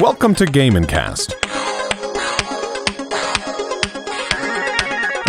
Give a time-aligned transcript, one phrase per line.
[0.00, 1.34] Welcome to Game Cast, a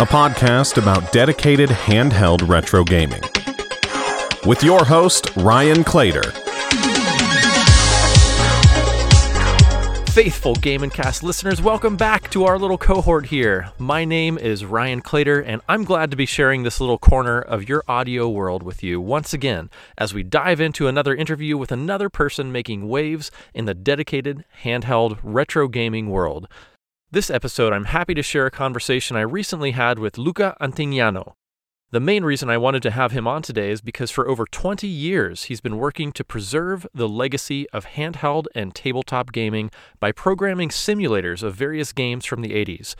[0.06, 3.22] podcast about dedicated handheld retro gaming.
[4.46, 6.32] With your host, Ryan Clater.
[10.10, 13.72] Faithful Game and Cast listeners, welcome back to our little cohort here.
[13.76, 17.68] My name is Ryan Clater, and I'm glad to be sharing this little corner of
[17.68, 19.68] your audio world with you once again
[19.98, 25.18] as we dive into another interview with another person making waves in the dedicated handheld
[25.24, 26.46] retro gaming world.
[27.10, 31.32] This episode, I'm happy to share a conversation I recently had with Luca Antignano.
[31.92, 34.86] The main reason I wanted to have him on today is because for over 20
[34.86, 40.68] years he's been working to preserve the legacy of handheld and tabletop gaming by programming
[40.68, 42.94] simulators of various games from the 80s.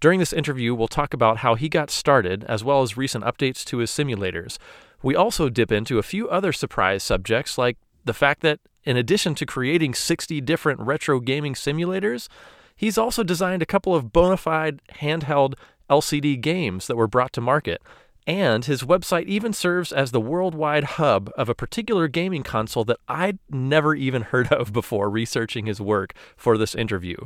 [0.00, 3.64] During this interview, we'll talk about how he got started, as well as recent updates
[3.66, 4.58] to his simulators.
[5.04, 9.36] We also dip into a few other surprise subjects, like the fact that, in addition
[9.36, 12.26] to creating 60 different retro gaming simulators,
[12.74, 15.54] he's also designed a couple of bona fide handheld
[15.88, 17.80] LCD games that were brought to market.
[18.26, 23.00] And his website even serves as the worldwide hub of a particular gaming console that
[23.08, 27.16] I'd never even heard of before researching his work for this interview.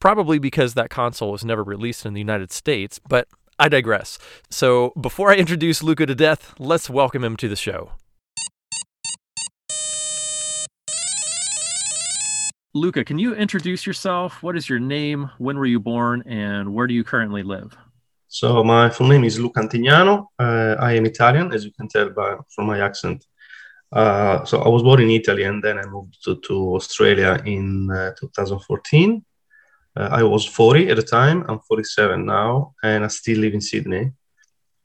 [0.00, 4.18] Probably because that console was never released in the United States, but I digress.
[4.50, 7.92] So before I introduce Luca to death, let's welcome him to the show.
[12.74, 14.42] Luca, can you introduce yourself?
[14.42, 15.30] What is your name?
[15.36, 16.22] When were you born?
[16.24, 17.76] And where do you currently live?
[18.34, 20.28] So my full name is Luca Antignano.
[20.38, 23.26] Uh, I am Italian, as you can tell by, from my accent.
[23.92, 27.90] Uh, so I was born in Italy and then I moved to, to Australia in
[27.90, 29.22] uh, 2014.
[29.94, 31.44] Uh, I was 40 at the time.
[31.46, 34.12] I'm 47 now, and I still live in Sydney.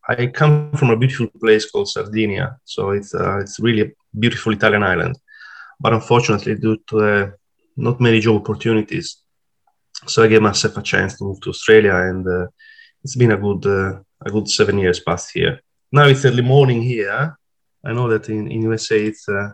[0.10, 4.52] I come from a beautiful place called Sardinia, so it's uh, it's really a beautiful
[4.52, 5.18] Italian island.
[5.80, 7.32] But unfortunately, due to uh,
[7.78, 9.22] not many job opportunities,
[10.06, 12.28] so I gave myself a chance to move to Australia and
[13.08, 15.62] it's been a good uh, a good seven years past here.
[15.94, 17.38] Now it's early morning here.
[17.86, 19.52] I know that in, in USA it's uh,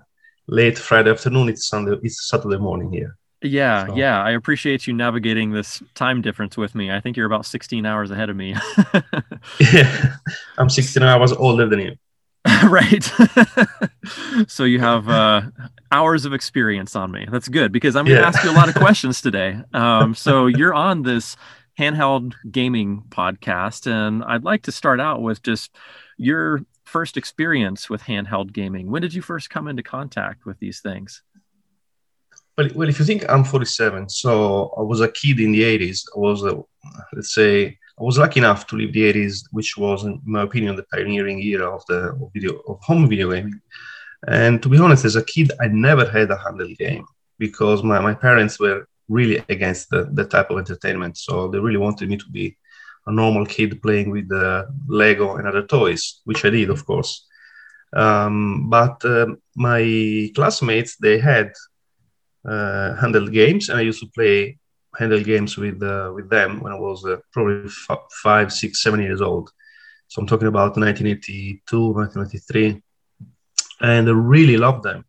[0.48, 1.50] late Friday afternoon.
[1.50, 1.96] It's Sunday.
[2.02, 3.16] It's Saturday morning here.
[3.44, 3.96] Yeah, so.
[3.96, 4.24] yeah.
[4.24, 6.90] I appreciate you navigating this time difference with me.
[6.90, 8.56] I think you're about 16 hours ahead of me.
[9.60, 10.16] yeah,
[10.58, 11.96] I'm 16 hours older than you.
[12.64, 13.04] right.
[14.48, 15.42] so you have uh,
[15.92, 17.28] hours of experience on me.
[17.30, 18.28] That's good because I'm going to yeah.
[18.28, 19.62] ask you a lot of questions today.
[19.76, 21.38] Um, so you're on this
[21.80, 23.88] handheld gaming podcast.
[23.92, 25.76] And I'd like to start out with just
[26.18, 28.92] your first experience with handheld gaming.
[28.92, 31.22] When did you first come into contact with these things?
[32.58, 36.06] Well, well, if you think I'm 47, so I was a kid in the 80s.
[36.16, 36.62] I was, uh,
[37.14, 40.76] let's say, I was lucky enough to live the 80s, which was, in my opinion,
[40.76, 43.60] the pioneering era of the of video of home video gaming.
[44.28, 47.06] And to be honest, as a kid, I never had a handheld game
[47.40, 51.18] because my, my parents were really against the, the type of entertainment.
[51.18, 52.58] So they really wanted me to be
[53.06, 57.28] a normal kid playing with the Lego and other toys, which I did, of course.
[57.96, 61.54] Um, but uh, my classmates, they had
[62.48, 64.58] uh, handheld games, and I used to play
[65.00, 69.02] handheld games with uh, with them when I was uh, probably f- five, six, seven
[69.02, 69.52] years old.
[70.08, 72.82] So I'm talking about 1982, 1993,
[73.82, 75.06] and I really loved them.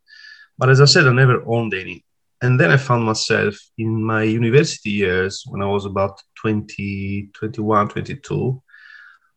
[0.58, 2.03] But as I said, I never owned any.
[2.44, 7.88] And then I found myself in my university years when I was about 20, 21,
[7.88, 8.62] 22.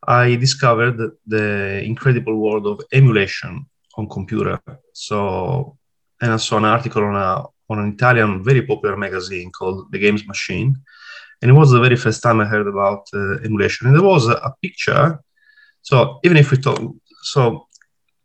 [0.06, 3.66] I discovered the incredible world of emulation
[3.96, 4.60] on computer.
[4.92, 5.78] So,
[6.22, 10.00] and I saw an article on a on an Italian very popular magazine called The
[10.00, 10.76] Games Machine,
[11.42, 13.88] and it was the very first time I heard about uh, emulation.
[13.88, 15.20] And there was a, a, picture.
[15.82, 16.80] So even if we talk,
[17.24, 17.68] so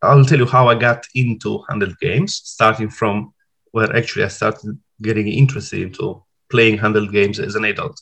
[0.03, 3.33] I'll tell you how I got into handheld games, starting from
[3.73, 8.01] where actually I started getting interested into playing handheld games as an adult.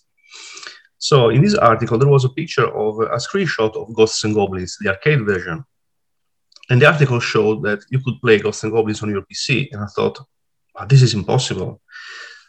[0.98, 4.76] So in this article, there was a picture of a screenshot of Ghosts and Goblins,
[4.80, 5.64] the arcade version.
[6.68, 9.72] And the article showed that you could play Ghosts and Goblins on your PC.
[9.72, 10.18] And I thought,
[10.76, 11.80] oh, this is impossible.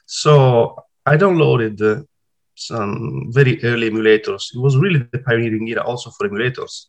[0.06, 0.76] So
[1.06, 2.04] I downloaded uh,
[2.56, 4.54] some very early emulators.
[4.54, 6.88] It was really the pioneering era also for emulators.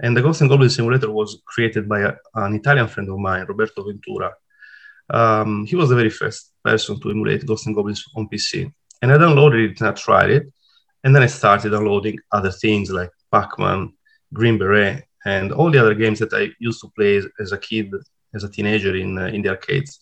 [0.00, 3.46] And the Ghosts and Goblins simulator was created by a, an Italian friend of mine,
[3.48, 4.32] Roberto Ventura,
[5.10, 8.72] um, he was the very first person to emulate Ghosts and Goblins on PC.
[9.00, 10.52] And I downloaded it and I tried it.
[11.04, 13.92] And then I started downloading other things like Pac-Man,
[14.32, 17.92] Green Beret, and all the other games that I used to play as a kid,
[18.34, 20.00] as a teenager in, uh, in the arcades.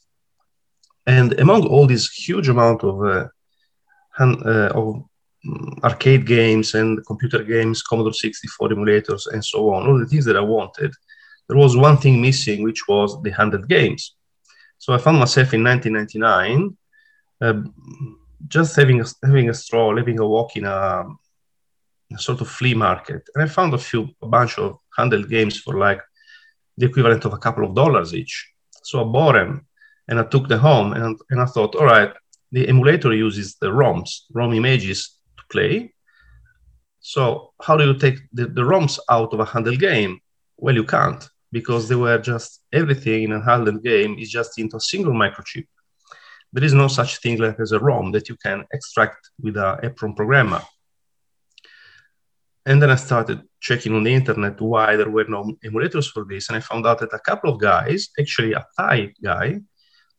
[1.06, 3.29] And among all this huge amount of, uh,
[4.19, 5.05] uh, of
[5.47, 10.25] mm, arcade games and computer games, Commodore 64 emulators, and so on, all the things
[10.25, 10.93] that I wanted,
[11.49, 14.17] there was one thing missing, which was the handheld games.
[14.86, 16.76] So I found myself in 1999
[17.40, 17.74] um,
[18.46, 21.06] just having a, having a stroll, having a walk in a,
[22.14, 25.58] a, sort of flea market, and I found a few a bunch of handheld games
[25.58, 26.00] for like
[26.76, 28.48] the equivalent of a couple of dollars each.
[28.84, 29.66] So I bought them
[30.06, 32.12] and I took them home, and, and I thought, all right,
[32.52, 35.92] the emulator uses the ROMs, ROM images to play.
[37.00, 40.20] So how do you take the, the ROMs out of a handheld game?
[40.56, 41.28] Well, you can't
[41.58, 42.50] because they were just
[42.81, 45.67] everything in a handheld game is just into a single microchip
[46.53, 49.79] there is no such thing like as a ROM that you can extract with a
[49.82, 50.62] EPROM programmer.
[52.64, 56.49] And then I started checking on the internet why there were no emulators for this.
[56.49, 59.61] And I found out that a couple of guys, actually a Thai guy,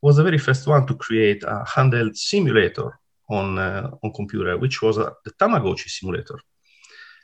[0.01, 2.99] was the very first one to create a handheld simulator
[3.29, 6.39] on, uh, on computer, which was the Tamagotchi simulator.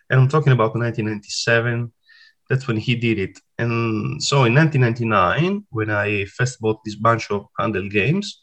[0.09, 1.93] And I'm talking about 1997.
[2.49, 3.39] That's when he did it.
[3.57, 8.41] And so in 1999, when I first bought this bunch of handheld games,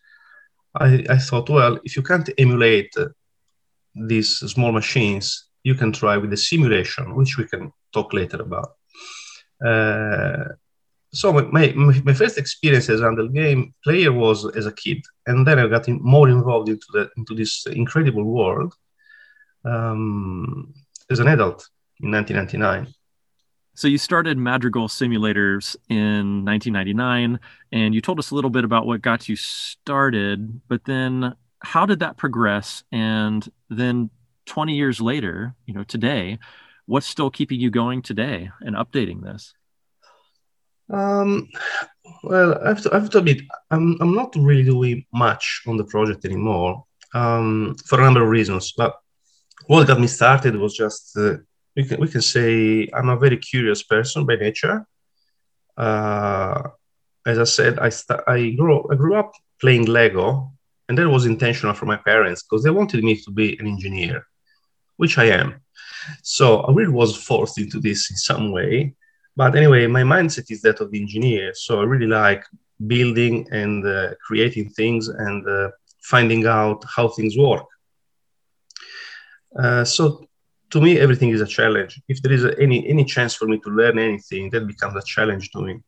[0.75, 2.94] I, I thought, well, if you can't emulate
[3.94, 8.73] these small machines, you can try with the simulation, which we can talk later about.
[9.64, 10.55] Uh,
[11.12, 11.73] so my, my,
[12.05, 15.88] my, first experience as handheld game player was as a kid, and then I got
[15.88, 18.73] in, more involved into the into this incredible world
[19.64, 20.73] um,
[21.11, 21.69] as an adult
[22.00, 22.94] in 1999.
[23.81, 27.41] So you started Madrigal Simulators in 1999,
[27.73, 30.61] and you told us a little bit about what got you started.
[30.69, 32.85] But then, how did that progress?
[32.93, 34.11] And then,
[34.44, 36.38] 20 years later, you know, today,
[36.85, 39.55] what's still keeping you going today and updating this?
[40.91, 41.49] Um,
[42.23, 43.41] well, I have to, I have to admit,
[43.71, 46.85] I'm, I'm not really doing much on the project anymore
[47.15, 48.75] um, for a number of reasons.
[48.76, 48.97] But
[49.69, 51.37] what got me started was just uh,
[51.77, 54.87] we can, we can say I'm a very curious person by nature.
[55.77, 56.63] Uh,
[57.27, 60.53] as I said, I, st- I, grew, I grew up playing Lego,
[60.89, 64.27] and that was intentional for my parents because they wanted me to be an engineer,
[64.97, 65.61] which I am.
[66.23, 68.95] So I really was forced into this in some way.
[69.37, 71.53] But anyway, my mindset is that of the engineer.
[71.55, 72.45] So I really like
[72.87, 75.71] building and uh, creating things and uh,
[76.03, 77.67] finding out how things work.
[79.59, 80.27] Uh, so
[80.71, 82.01] to me, everything is a challenge.
[82.09, 85.51] If there is any any chance for me to learn anything, that becomes a challenge
[85.53, 85.81] to me.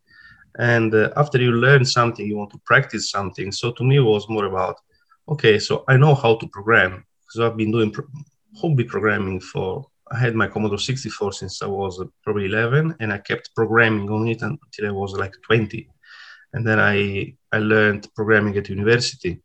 [0.59, 3.53] And uh, after you learn something, you want to practice something.
[3.53, 4.77] So to me, it was more about,
[5.29, 8.09] okay, so I know how to program because I've been doing pro-
[8.61, 9.87] hobby programming for.
[10.11, 14.11] I had my Commodore 64 since I was uh, probably 11, and I kept programming
[14.11, 15.89] on it until I was like 20.
[16.53, 19.41] And then I I learned programming at university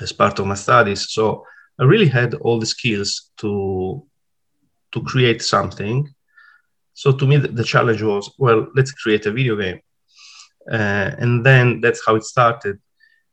[0.00, 1.10] as part of my studies.
[1.10, 1.44] So
[1.78, 4.06] I really had all the skills to
[4.94, 6.08] to create something.
[6.94, 9.80] So to me, the challenge was, well, let's create a video game.
[10.70, 12.78] Uh, and then that's how it started.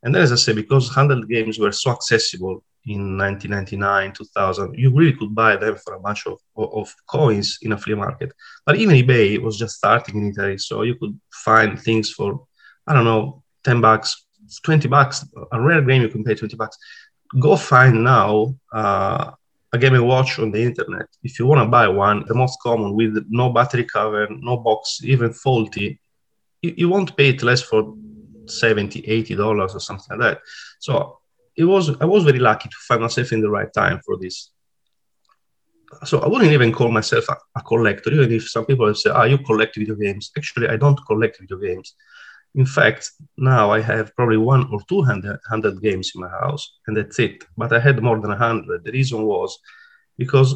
[0.04, 4.92] And then, as I say, because handheld games were so accessible in 1999, 2000, you
[4.92, 8.34] really could buy them for a bunch of, of coins in a flea market.
[8.66, 10.58] But even eBay was just starting in Italy.
[10.58, 12.44] So you could find things for,
[12.88, 14.26] I don't know, 10 bucks,
[14.64, 15.24] 20 bucks.
[15.52, 16.78] A rare game you can pay 20 bucks.
[17.40, 19.32] Go find now uh,
[19.74, 21.08] a Game & Watch on the internet.
[21.24, 25.00] If you want to buy one, the most common with no battery cover, no box,
[25.04, 26.00] even faulty,
[26.62, 27.96] you, you won't pay it less for
[28.48, 30.42] 70 80 dollars or something like that.
[30.80, 31.20] So
[31.56, 34.52] it was i was very lucky to find myself in the right time for this.
[36.06, 39.24] So i wouldn't even call myself a, a collector even if some people say ah
[39.24, 40.32] you collect video games.
[40.38, 41.96] Actually i don't collect video games
[42.54, 45.40] in fact, now I have probably one or two hundred,
[45.82, 47.44] games in my house, and that's it.
[47.58, 48.84] But I had more than hundred.
[48.84, 49.58] The reason was
[50.18, 50.56] because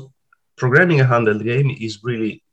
[0.57, 2.43] programming a handheld game is really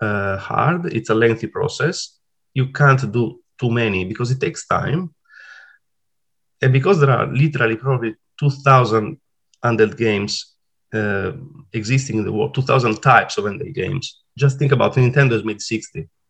[0.00, 0.86] uh, hard.
[0.86, 2.18] It's a lengthy process.
[2.54, 5.14] You can't do too many because it takes time,
[6.60, 9.18] and because there are literally probably two thousand
[9.64, 10.54] handheld games
[10.92, 11.32] uh,
[11.72, 14.22] existing in the world, two thousand types of handheld games.
[14.36, 16.21] Just think about Nintendo's made sixty uh,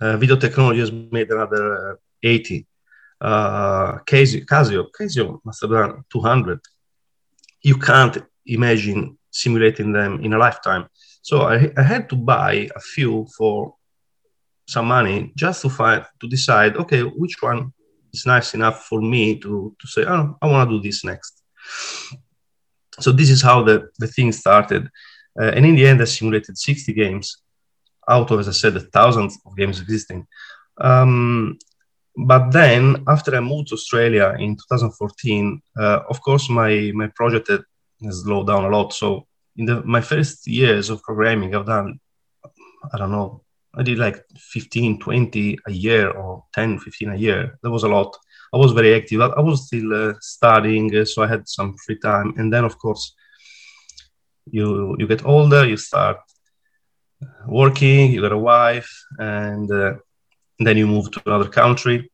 [0.00, 2.66] video technology has made another uh, 80.
[3.20, 6.60] Uh, Casio, Casio, Casio must have done 200.
[7.62, 10.86] You can't imagine simulating them in a lifetime.
[11.22, 13.74] So I, I had to buy a few for
[14.66, 17.72] some money just to find to decide okay which one
[18.12, 21.42] is nice enough for me to to say oh I want to do this next.
[23.00, 24.88] So this is how the the thing started,
[25.40, 27.42] uh, and in the end I simulated 60 games
[28.10, 30.26] out of, as I said, the thousands of games existing.
[30.80, 31.58] Um,
[32.16, 37.50] but then, after I moved to Australia in 2014, uh, of course, my, my project
[38.04, 38.92] has slowed down a lot.
[38.92, 39.26] So,
[39.56, 42.00] in the, my first years of programming, I've done,
[42.92, 43.42] I don't know,
[43.74, 47.58] I did like 15, 20 a year or 10, 15 a year.
[47.62, 48.16] That was a lot.
[48.52, 49.20] I was very active.
[49.20, 52.34] I, I was still uh, studying, uh, so I had some free time.
[52.36, 53.14] And then, of course,
[54.50, 56.18] you you get older, you start
[57.46, 59.94] working, you got a wife, and uh,
[60.58, 62.10] then you move to another country,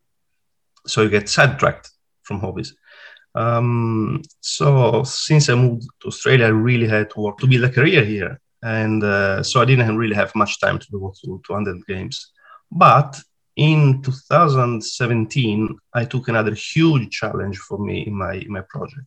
[0.87, 1.91] so you get sidetracked
[2.23, 2.75] from hobbies.
[3.35, 7.71] Um, so since I moved to Australia, I really had to work to build a
[7.71, 11.55] career here, and uh, so I didn't really have much time to do to, to
[11.55, 12.33] handle games.
[12.71, 13.21] But
[13.57, 19.07] in 2017, I took another huge challenge for me in my in my project.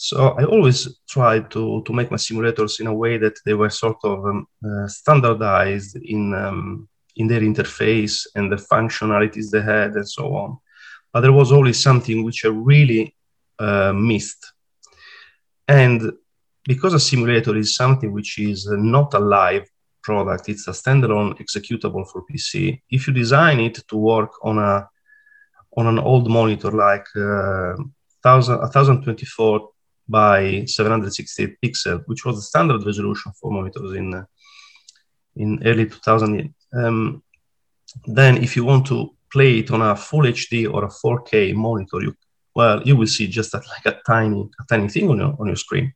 [0.00, 3.68] So I always tried to to make my simulators in a way that they were
[3.68, 9.94] sort of um, uh, standardized in um, in their interface and the functionalities they had
[9.94, 10.58] and so on.
[11.12, 13.16] But there was always something which I really
[13.58, 14.52] uh, missed.
[15.66, 16.12] And
[16.64, 19.68] because a simulator is something which is not a live
[20.04, 22.80] product, it's a standalone executable for PC.
[22.88, 24.88] If you design it to work on a
[25.76, 27.74] on an old monitor like uh,
[28.22, 29.68] 1024
[30.08, 34.24] by 768 pixel, which was the standard resolution for monitors in uh,
[35.36, 36.54] in early 2000.
[36.72, 37.22] Um,
[38.06, 42.00] then, if you want to play it on a full HD or a 4K monitor,
[42.02, 42.14] you
[42.58, 45.46] well, you will see just that, like a tiny, a tiny thing on your, on
[45.46, 45.92] your screen.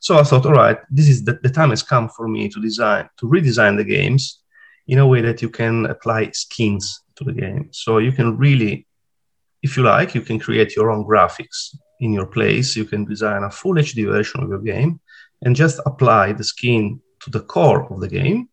[0.00, 2.60] So I thought, all right, this is the, the time has come for me to
[2.60, 4.40] design, to redesign the games
[4.88, 7.68] in a way that you can apply skins to the game.
[7.70, 8.88] So you can really,
[9.62, 12.76] if you like, you can create your own graphics in your place.
[12.76, 15.00] You can design a full HD version of your game
[15.42, 18.48] and just apply the skin to the core of the game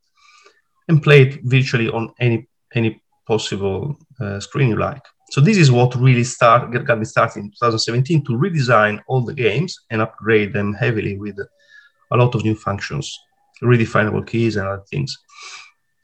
[0.87, 5.01] and play it virtually on any any possible uh, screen you like.
[5.31, 9.33] So this is what really start got me started in 2017 to redesign all the
[9.33, 11.37] games and upgrade them heavily with
[12.11, 13.17] a lot of new functions,
[13.61, 15.17] redefinable keys and other things.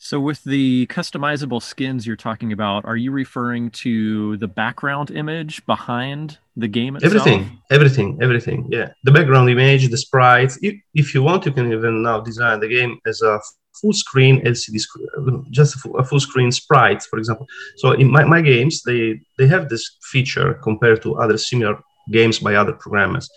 [0.03, 5.65] So with the customizable skins you're talking about, are you referring to the background image
[5.65, 7.15] behind the game itself?
[7.15, 8.67] Everything, everything, everything.
[8.69, 10.59] Yeah, the background image, the sprites.
[10.61, 13.39] If, if you want, you can even now design the game as a
[13.79, 17.47] full screen LCD screen, just a full, a full, screen sprites, for example.
[17.77, 21.79] So in my, my games, they, they have this feature compared to other similar
[22.11, 23.29] games by other programmers.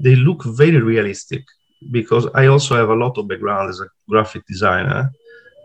[0.00, 1.44] They look very realistic
[1.90, 5.10] because I also have a lot of background as a graphic designer,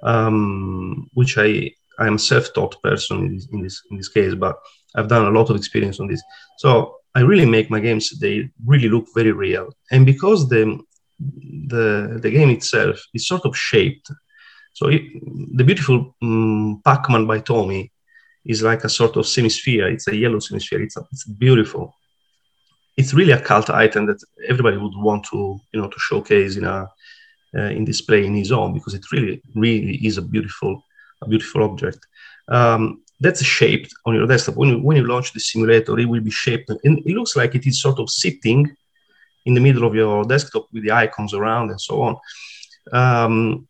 [0.04, 4.58] um, which I I am self-taught person in this, in this in this case, but
[4.96, 6.24] I've done a lot of experience on this.
[6.58, 10.80] So I really make my games they really look very real, and because the
[11.20, 14.10] the the game itself is sort of shaped.
[14.74, 15.02] So it,
[15.58, 17.92] the beautiful um, Pac-Man by Tomy
[18.46, 19.88] is like a sort of semisphere.
[19.90, 20.82] It's a yellow semisphere.
[20.82, 21.94] It's a, it's beautiful.
[22.96, 26.64] It's really a cult item that everybody would want to you know to showcase in
[26.64, 26.88] a
[27.54, 30.84] in display in his home because it really really is a beautiful
[31.22, 32.00] a beautiful object.
[32.48, 34.56] Um, that's shaped on your desktop.
[34.56, 37.54] When you, when you launch the simulator, it will be shaped and it looks like
[37.54, 38.74] it is sort of sitting
[39.46, 42.16] in the middle of your desktop with the icons around and so on.
[42.92, 43.68] Um,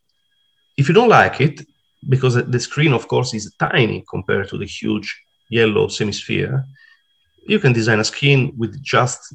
[0.77, 1.65] if you don't like it,
[2.07, 5.19] because the screen, of course, is tiny compared to the huge
[5.50, 6.63] yellow semisphere,
[7.45, 9.33] you can design a skin with just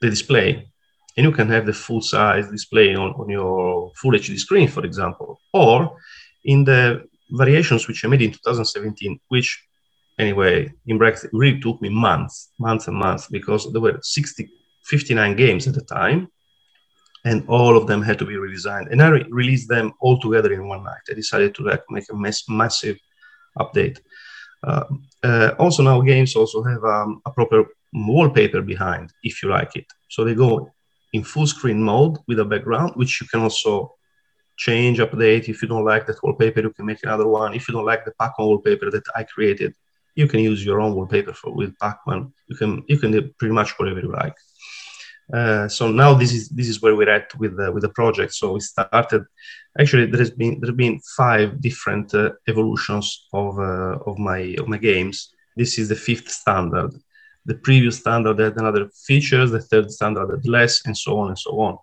[0.00, 0.70] the display.
[1.16, 4.84] And you can have the full size display on, on your full HD screen, for
[4.84, 5.40] example.
[5.52, 5.96] Or
[6.44, 9.64] in the variations which I made in 2017, which
[10.18, 14.48] anyway, in brackets, really took me months, months and months, because there were 60
[14.84, 16.28] 59 games at the time,
[17.24, 18.90] and all of them had to be redesigned.
[18.90, 21.04] And I re- released them all together in one night.
[21.10, 22.98] I decided to like, make a mass- massive
[23.58, 24.00] update.
[24.66, 24.84] Uh,
[25.22, 29.86] uh, also, now games also have um, a proper wallpaper behind, if you like it.
[30.08, 30.72] So they go
[31.12, 33.94] in full screen mode with a background, which you can also
[34.56, 35.48] change, update.
[35.48, 37.54] If you don't like that wallpaper, you can make another one.
[37.54, 39.74] If you don't like the Pac-Man wallpaper that I created,
[40.14, 42.32] you can use your own wallpaper for with Pac-Man.
[42.48, 44.36] You can you can do pretty much whatever you like.
[45.32, 48.34] Uh, so now this is this is where we're at with the, with the project.
[48.34, 49.24] So we started.
[49.78, 54.56] Actually, there has been there have been five different uh, evolutions of uh, of my
[54.58, 55.32] of my games.
[55.56, 56.92] This is the fifth standard.
[57.48, 59.50] The previous standard had another features.
[59.50, 61.74] The third standard had less, and so on and so on.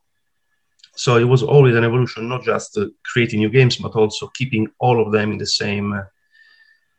[0.96, 4.68] So it was always an evolution, not just uh, creating new games, but also keeping
[4.80, 6.04] all of them in the same uh,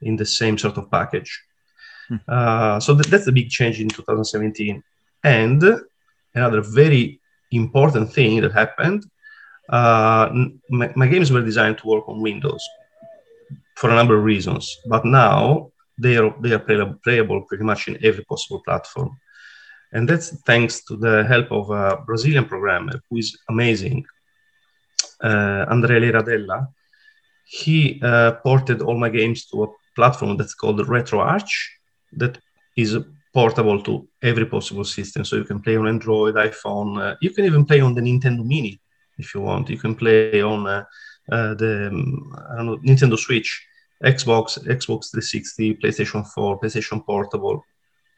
[0.02, 1.32] in the same sort of package.
[2.08, 2.78] Hmm.
[2.78, 4.82] so th- that's the big change in 2017.
[5.24, 5.62] And
[6.34, 7.20] another very
[7.50, 9.04] important thing that happened.
[9.68, 10.28] Uh,
[10.70, 12.62] my, my, games were designed to work on Windows
[13.74, 17.98] for a number of reasons, but now they are they are playable, pretty much in
[18.04, 19.18] every possible platform,
[19.92, 24.04] and that's thanks to the help of a Brazilian programmer who is amazing,
[25.22, 26.68] uh, Andrea Leiradella.
[27.44, 31.52] He uh, ported all my games to a platform that's called RetroArch
[32.12, 32.38] that
[32.76, 32.98] is
[33.32, 35.24] portable to every possible system.
[35.24, 36.90] So you can play on Android, iPhone.
[37.00, 38.80] Uh, you can even play on the Nintendo Mini
[39.18, 39.68] if you want.
[39.70, 40.84] You can play on uh,
[41.30, 43.50] uh, the um, I don't know Nintendo Switch,
[44.04, 47.64] Xbox, Xbox 360, PlayStation 4, PlayStation Portable.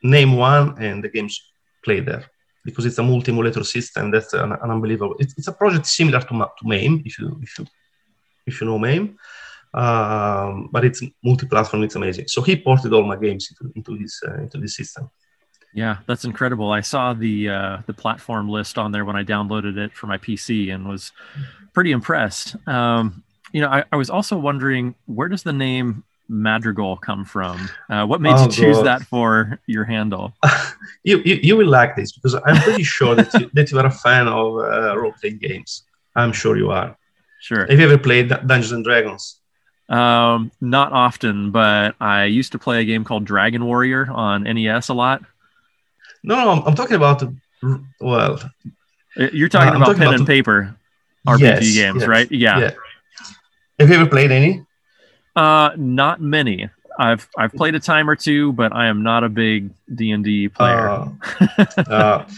[0.02, 1.40] Name one, and the games
[1.84, 2.24] play there
[2.64, 4.10] because it's a multi-emulator system.
[4.10, 5.16] That's an, an unbelievable.
[5.18, 7.66] It's, it's, a project similar to, to MAME, if you if you
[8.46, 9.16] if you know MAME,
[9.74, 11.82] um, but it's multi-platform.
[11.82, 12.28] It's amazing.
[12.28, 15.10] So he ported all my games into, into this uh, into this system.
[15.74, 16.70] Yeah, that's incredible.
[16.72, 20.18] I saw the uh, the platform list on there when I downloaded it for my
[20.18, 21.12] PC and was
[21.74, 22.56] pretty impressed.
[22.66, 27.68] Um, you know, I, I, was also wondering where does the name Madrigal come from?
[27.88, 28.86] Uh, what made oh, you choose God.
[28.86, 30.34] that for your handle?
[31.04, 33.86] you, you, you will like this because I'm pretty sure that you, that you are
[33.86, 35.84] a fan of uh, role playing games.
[36.14, 36.96] I'm sure you are.
[37.40, 37.66] Sure.
[37.66, 39.40] Have you ever played Dungeons and Dragons?
[39.88, 44.88] Um, not often, but I used to play a game called Dragon Warrior on NES
[44.88, 45.22] a lot.
[46.22, 47.22] No, no, I'm, I'm talking about
[48.00, 48.40] well.
[49.16, 50.76] You're talking uh, about talking pen about and paper
[51.26, 52.30] RPG yes, games, yes, right?
[52.30, 52.58] Yeah.
[52.58, 52.70] yeah.
[53.78, 54.64] Have you ever played any?
[55.36, 56.68] Uh, not many.
[56.98, 60.24] I've I've played a time or two, but I am not a big D and
[60.24, 60.88] D player.
[60.88, 61.08] Uh,
[61.88, 62.28] uh,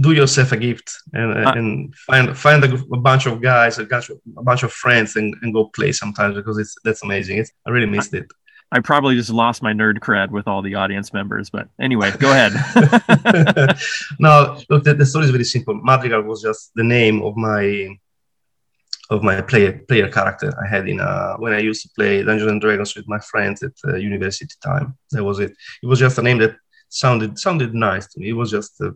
[0.00, 3.84] do yourself a gift and, uh, and find find a, a, bunch of guys, a
[3.84, 7.38] bunch of, a bunch of friends, and, and go play sometimes because it's that's amazing.
[7.38, 8.30] It's, I really missed it.
[8.72, 12.30] I probably just lost my nerd cred with all the audience members, but anyway, go
[12.30, 12.52] ahead.
[14.18, 15.74] no, look, the, the, story is very simple.
[15.74, 17.96] Madrigal was just the name of my
[19.10, 22.50] of my player player character I had in uh, when I used to play Dungeons
[22.50, 24.96] and Dragons with my friends at uh, university time.
[25.12, 25.52] That was it.
[25.82, 26.56] It was just a name that
[26.88, 28.30] sounded sounded nice to me.
[28.30, 28.90] It was just, uh,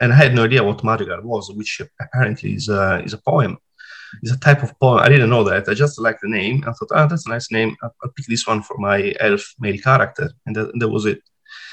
[0.00, 3.58] and I had no idea what Madrigal was, which apparently is uh, is a poem
[4.22, 4.98] it's a type of poem.
[4.98, 5.68] I didn't know that.
[5.68, 6.64] I just liked the name.
[6.66, 7.76] I thought, oh, that's a nice name.
[7.82, 11.22] I'll, I'll pick this one for my elf male character, and that, that was it.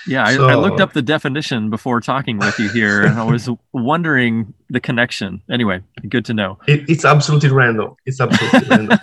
[0.07, 3.23] Yeah, so, I, I, looked up the definition before talking with you here, and I
[3.23, 5.41] was wondering the connection.
[5.49, 6.59] Anyway, good to know.
[6.67, 7.95] It, it's absolutely random.
[8.05, 8.99] It's absolutely random.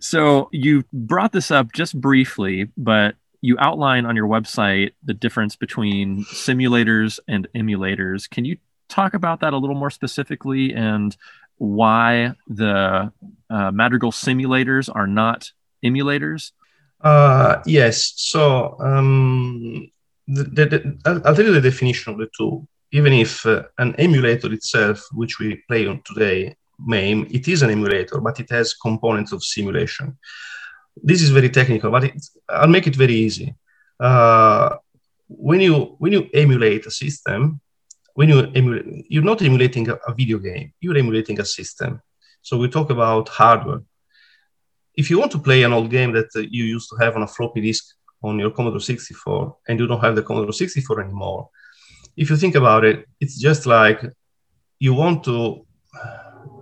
[0.00, 5.56] so you brought this up just briefly, but you outline on your website the difference
[5.56, 8.28] between simulators and emulators.
[8.28, 8.56] Can you
[8.88, 11.16] talk about that a little more specifically and
[11.58, 13.12] why the
[13.50, 15.52] uh, Madrigal simulators are not
[15.84, 16.52] emulators?
[17.00, 18.14] Uh, yes.
[18.16, 19.90] So um,
[20.26, 22.66] the, the, the, I'll, I'll, tell you the definition of the two.
[22.98, 27.70] Even if uh, an emulator itself, which we play on today, MAME, it is an
[27.70, 30.16] emulator, but it has components of simulation.
[31.10, 32.10] This is very technical, but
[32.48, 33.54] I'll make it very easy.
[34.00, 34.76] Uh,
[35.28, 37.60] when you when you emulate a system,
[38.14, 42.00] when you emulate, you're not emulating a, a video game, you're emulating a system.
[42.40, 43.82] So we talk about hardware.
[44.94, 47.22] If you want to play an old game that uh, you used to have on
[47.24, 47.84] a floppy disk
[48.22, 51.50] on your Commodore 64 and you don't have the Commodore 64 anymore,
[52.16, 54.02] if you think about it, it's just like
[54.78, 55.66] you want to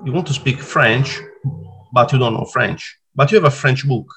[0.04, 1.20] you want to speak French,
[1.92, 4.12] but you don't know French, but you have a French book.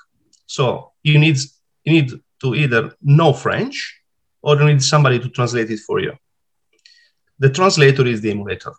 [0.46, 1.38] So you need
[1.84, 4.02] you need to either know French
[4.42, 6.14] or you need somebody to translate it for you
[7.40, 8.74] the translator is the emulator.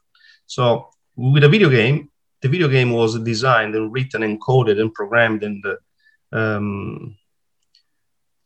[0.47, 4.93] So with a video game, the video game was designed and written and coded and
[4.93, 5.65] programmed and
[6.33, 7.17] um,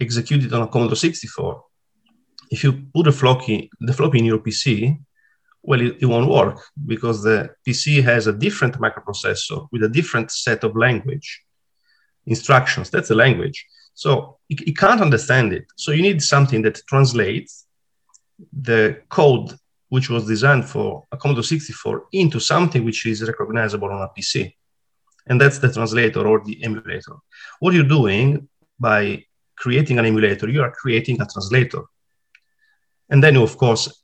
[0.01, 1.65] executed on a Commodore 64.
[2.53, 4.99] If you put a floppy, the floppy in your PC,
[5.63, 6.59] well, it, it, won't work
[6.93, 11.29] because the PC has a different microprocessor with a different set of language
[12.27, 12.91] instructions.
[12.91, 13.59] That's the language.
[13.95, 15.65] So it, it can't understand it.
[15.77, 17.67] So you need something that translates
[18.53, 19.55] the code
[19.89, 24.55] which was designed for a Commodore 64 into something which is recognizable on a PC.
[25.27, 27.17] And that's the translator or the emulator.
[27.61, 29.25] What you're doing by
[29.57, 31.83] creating an emulator, you are creating a translator.
[33.13, 34.03] And then you, of course,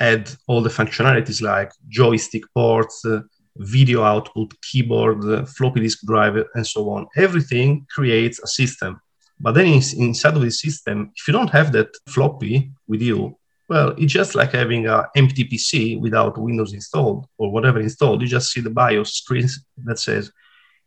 [0.00, 3.20] add all the functionalities like joystick ports, uh,
[3.56, 7.06] video output, keyboard, uh, floppy disk drive, and so on.
[7.16, 9.00] Everything creates a system.
[9.38, 13.36] But then in, inside of the system, if you don't have that floppy with you,
[13.68, 18.22] well, it's just like having an empty PC without Windows installed or whatever installed.
[18.22, 19.46] You just see the BIOS screen
[19.84, 20.32] that says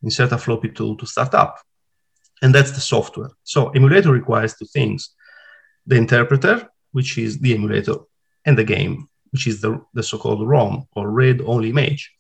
[0.01, 1.59] insert a floppy to, to start up.
[2.41, 3.29] And that's the software.
[3.43, 5.13] So emulator requires two things
[5.85, 7.95] the interpreter, which is the emulator,
[8.45, 12.11] and the game, which is the, the so-called ROM or read-only image.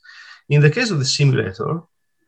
[0.49, 1.81] In the case of the simulator,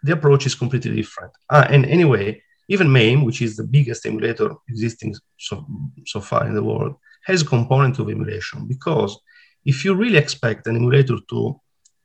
[0.04, 1.32] the approach is completely different.
[1.50, 5.66] Uh, and anyway, even MAME, which is the biggest emulator existing so,
[6.06, 9.18] so far in the world, has a component of emulation because
[9.66, 11.60] if you really expect an emulator to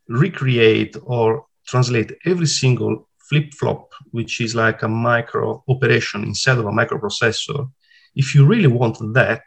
[0.08, 6.66] recreate or translate every single flip flop, which is like a micro operation inside of
[6.66, 7.70] a microprocessor,
[8.14, 9.42] if you really want that,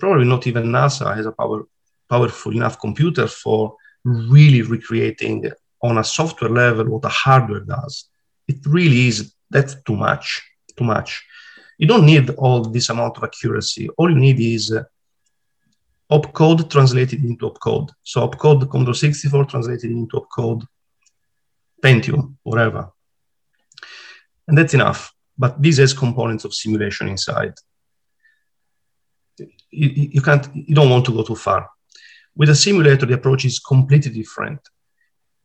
[0.00, 1.66] probably not even NASA has a power,
[2.08, 5.50] powerful enough computer for really recreating
[5.82, 8.08] on a software level what a hardware does.
[8.48, 10.42] It really is that's too much,
[10.76, 11.24] too much.
[11.78, 13.88] You don't need all this amount of accuracy.
[13.96, 14.84] All you need is uh,
[16.10, 17.90] opcode translated into opcode.
[18.02, 20.64] So opcode Commodore 64 translated into opcode
[21.82, 22.90] Pentium, whatever.
[24.46, 25.12] And that's enough.
[25.38, 27.54] But this has components of simulation inside.
[29.70, 31.68] You, you can't, you don't want to go too far.
[32.36, 34.60] With a simulator, the approach is completely different.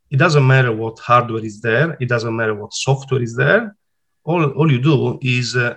[0.10, 1.98] It doesn't matter what hardware is there.
[2.00, 3.76] It doesn't matter what software is there.
[4.24, 5.76] All, all you do is uh,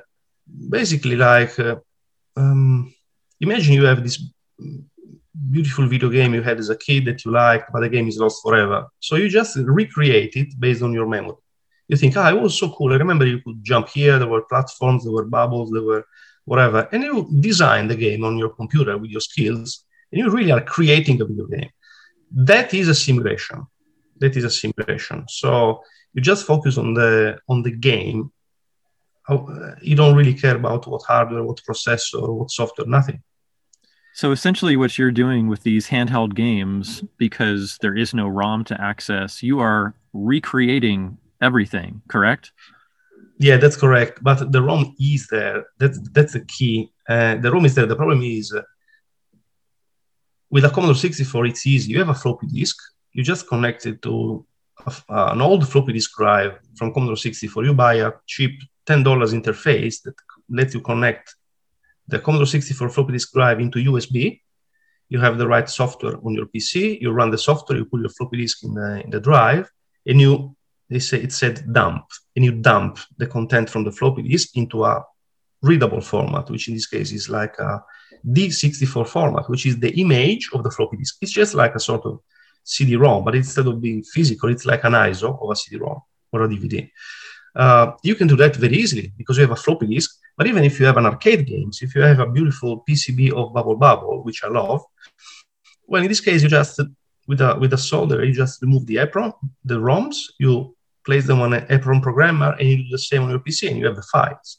[0.68, 1.76] basically like uh,
[2.36, 2.94] um,
[3.40, 4.22] imagine you have this
[5.50, 8.18] beautiful video game you had as a kid that you liked, but the game is
[8.18, 8.86] lost forever.
[9.00, 11.36] So you just recreate it based on your memory.
[11.88, 12.92] You think, ah, it was so cool.
[12.92, 16.04] I remember you could jump here, there were platforms, there were bubbles, there were
[16.48, 16.88] whatever.
[16.92, 20.62] And you design the game on your computer with your skills, and you really are
[20.62, 21.70] creating a video game.
[22.32, 23.66] That is a simulation.
[24.20, 25.26] That is a simulation.
[25.28, 25.82] So
[26.14, 28.32] you just focus on the on the game.
[29.28, 33.22] Oh, uh, you don't really care about what hardware, what processor, what software, nothing.
[34.14, 38.80] So essentially, what you're doing with these handheld games, because there is no ROM to
[38.80, 42.52] access, you are recreating everything, correct?
[43.38, 44.22] Yeah, that's correct.
[44.22, 45.66] But the ROM is there.
[45.78, 46.90] That's that's the key.
[47.08, 47.86] Uh, the ROM is there.
[47.86, 48.62] The problem is uh,
[50.50, 51.92] with a Commodore 64, it's easy.
[51.92, 52.76] You have a floppy disk.
[53.12, 54.44] You just connect it to
[54.86, 57.64] a, uh, an old floppy disk drive from Commodore 64.
[57.64, 60.14] You buy a cheap $10 interface that
[60.48, 61.34] lets you connect
[62.08, 64.40] the Commodore 64 floppy disk drive into USB.
[65.10, 67.00] You have the right software on your PC.
[67.00, 67.78] You run the software.
[67.78, 69.70] You put your floppy disk in the, in the drive,
[70.06, 70.56] and you
[70.88, 74.84] they say it said dump, and you dump the content from the floppy disk into
[74.84, 75.04] a
[75.62, 77.82] readable format, which in this case is like a
[78.26, 81.16] D64 format, which is the image of the floppy disk.
[81.20, 82.20] It's just like a sort of
[82.64, 86.00] CD-ROM, but instead of being physical, it's like an ISO of a CD-ROM
[86.32, 86.90] or a DVD.
[87.56, 90.62] Uh, you can do that very easily because you have a floppy disk but even
[90.62, 94.22] if you have an arcade games, if you have a beautiful PCB of Bubble Bobble,
[94.22, 94.84] which I love,
[95.88, 96.80] well, in this case, you just
[97.26, 99.32] with a with a solder, you just remove the EPROM,
[99.64, 100.76] the ROMs, you
[101.08, 103.78] place them on an EPROM programmer, and you do the same on your PC, and
[103.78, 104.58] you have the files.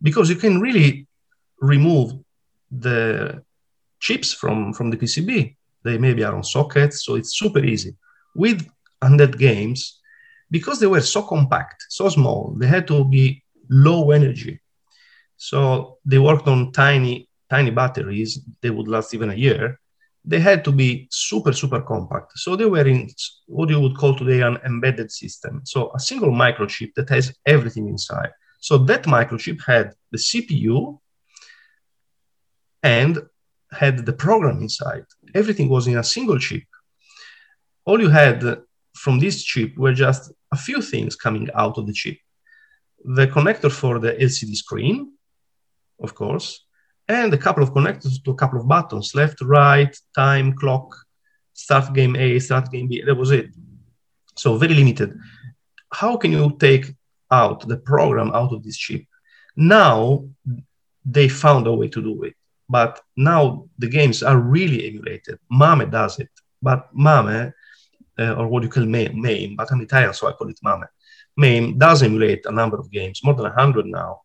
[0.00, 0.90] Because you can really
[1.74, 2.08] remove
[2.86, 3.42] the
[4.06, 5.28] chips from from the PCB.
[5.84, 7.92] They maybe are on sockets, so it's super easy.
[8.42, 8.58] With
[9.02, 9.80] handheld games,
[10.56, 13.24] because they were so compact, so small, they had to be
[13.68, 14.54] low energy.
[15.36, 15.60] So
[16.10, 17.14] they worked on tiny,
[17.48, 18.30] tiny batteries.
[18.60, 19.79] They would last even a year.
[20.24, 22.32] They had to be super, super compact.
[22.36, 23.08] So they were in
[23.46, 25.62] what you would call today an embedded system.
[25.64, 28.30] So a single microchip that has everything inside.
[28.60, 30.98] So that microchip had the CPU
[32.82, 33.18] and
[33.72, 35.04] had the program inside.
[35.34, 36.64] Everything was in a single chip.
[37.84, 38.58] All you had
[38.94, 42.18] from this chip were just a few things coming out of the chip.
[43.04, 45.12] The connector for the LCD screen,
[46.02, 46.66] of course,
[47.10, 50.94] and a couple of connectors to a couple of buttons left, right, time, clock,
[51.52, 53.02] start game A, start game B.
[53.04, 53.50] That was it.
[54.36, 55.18] So very limited.
[55.92, 56.86] How can you take
[57.30, 59.04] out the program out of this chip?
[59.56, 60.24] Now
[61.04, 62.34] they found a way to do it,
[62.68, 65.38] but now the games are really emulated.
[65.50, 66.30] Mame does it,
[66.62, 67.52] but Mame,
[68.18, 70.84] uh, or what you call MAME, MAME, but I'm Italian, so I call it Mame.
[71.36, 74.20] MAME does emulate a number of games, more than 100 now,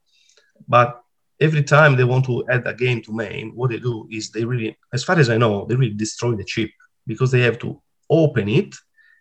[0.67, 1.02] but
[1.39, 4.45] every time they want to add a game to MAME, what they do is they
[4.45, 6.71] really, as far as I know, they really destroy the chip
[7.06, 8.74] because they have to open it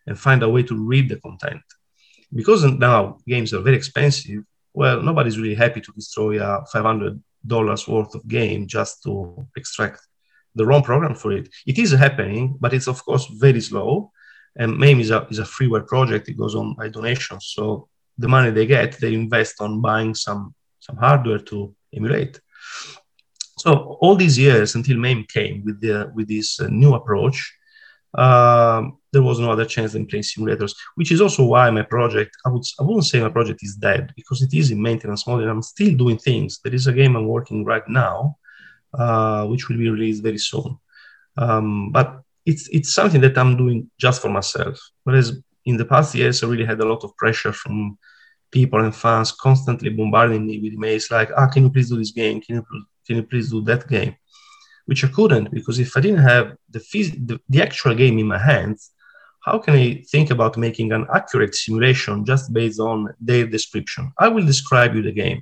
[0.07, 1.63] and find a way to read the content.
[2.33, 7.21] Because now games are very expensive, well, nobody's really happy to destroy a $500
[7.89, 10.01] worth of game just to extract
[10.55, 11.49] the ROM program for it.
[11.67, 14.13] It is happening, but it's of course very slow.
[14.57, 16.29] And MAME is a, is a freeware project.
[16.29, 17.53] It goes on by donations.
[17.55, 22.41] So the money they get, they invest on buying some, some hardware to emulate.
[23.59, 27.39] So all these years until MAME came with the with this uh, new approach,
[28.15, 32.37] uh, there was no other chance than playing simulators, which is also why my project,
[32.45, 35.43] I, would, I wouldn't say my project is dead because it is in maintenance mode
[35.43, 36.61] and I'm still doing things.
[36.63, 38.37] There is a game I'm working right now,
[38.93, 40.79] uh, which will be released very soon.
[41.37, 44.79] Um, but it's, it's something that I'm doing just for myself.
[45.05, 47.99] Whereas in the past years, I really had a lot of pressure from
[48.59, 52.13] people and fans constantly bombarding me with emails like, ah, can you please do this
[52.23, 52.41] game?
[52.41, 52.65] Can you,
[53.07, 54.15] can you please do that game?
[54.89, 58.29] Which I couldn't because if I didn't have the, phys- the, the actual game in
[58.35, 58.81] my hands,
[59.47, 64.13] how can I think about making an accurate simulation just based on their description?
[64.25, 65.41] I will describe you the game.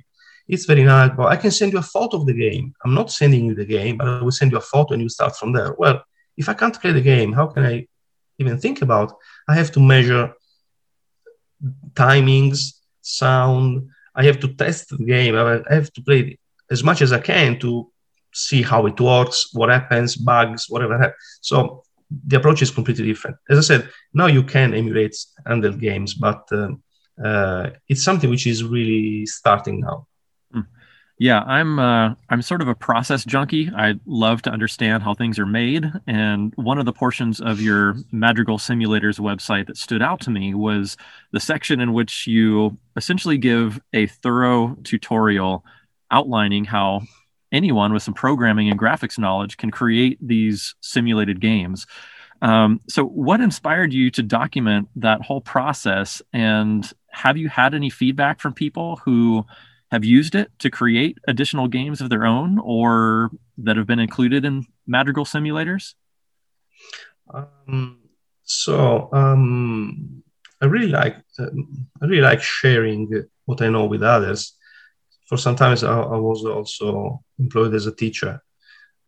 [0.53, 2.65] it's very nice, but I can send you a photo of the game.
[2.83, 5.09] I'm not sending you the game, but I will send you a photo and you
[5.17, 5.71] start from there.
[5.81, 5.97] Well,
[6.41, 7.75] if I can't play the game, how can I
[8.41, 9.09] even think about?
[9.51, 10.25] I have to measure
[12.03, 12.59] timings,
[13.03, 13.89] sound.
[14.15, 15.35] I have to test the game.
[15.35, 16.39] I have to play it
[16.71, 17.91] as much as I can to
[18.33, 21.15] see how it works, what happens, bugs, whatever.
[21.41, 21.83] So
[22.27, 23.37] the approach is completely different.
[23.49, 25.15] As I said, now you can emulate
[25.47, 26.69] handheld games, but uh,
[27.23, 30.07] uh, it's something which is really starting now.
[31.19, 33.69] Yeah, I'm uh, I'm sort of a process junkie.
[33.75, 37.95] I love to understand how things are made, and one of the portions of your
[38.11, 40.97] Madrigal Simulators website that stood out to me was
[41.31, 45.63] the section in which you essentially give a thorough tutorial
[46.09, 47.01] outlining how
[47.51, 51.85] anyone with some programming and graphics knowledge can create these simulated games.
[52.41, 56.23] Um, so, what inspired you to document that whole process?
[56.33, 59.45] And have you had any feedback from people who
[59.93, 63.29] have used it to create additional games of their own or
[63.59, 65.93] that have been included in Madrigal simulators?
[67.31, 67.99] Um,
[68.43, 70.23] so um,
[70.59, 71.53] I really like uh,
[72.01, 73.01] I really like sharing
[73.45, 74.57] what I know with others.
[75.27, 78.41] For sometimes I, I was also employed as a teacher,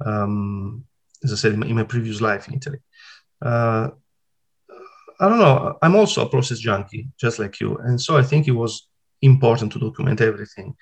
[0.05, 0.85] um,
[1.23, 2.79] as I said in my, in my, previous life in Italy.
[3.41, 3.89] Uh,
[5.19, 5.77] I don't know.
[5.81, 8.87] I'm also a process junkie, just like you, and so I think it was
[9.25, 10.75] important to document everything.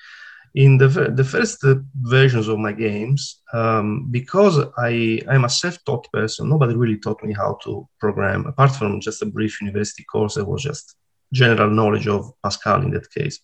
[0.55, 6.49] In the, the first versions of my games, um, because I, I'm a self-taught person,
[6.49, 10.45] nobody really taught me how to program, apart from just a brief university course that
[10.45, 10.95] was just
[11.31, 13.39] general knowledge of Pascal in that case,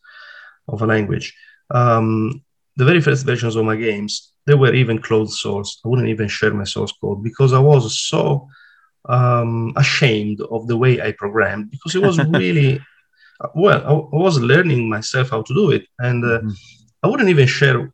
[0.67, 1.35] of a language.
[1.71, 2.43] Um,
[2.75, 5.81] the very first versions of my games, they were even closed source.
[5.83, 8.47] I wouldn't even share my source code because I was so
[9.05, 12.79] um, ashamed of the way I programmed because it was really
[13.55, 16.49] well, I, I, was learning myself how to do it, and uh, mm-hmm.
[17.03, 17.91] I wouldn't even share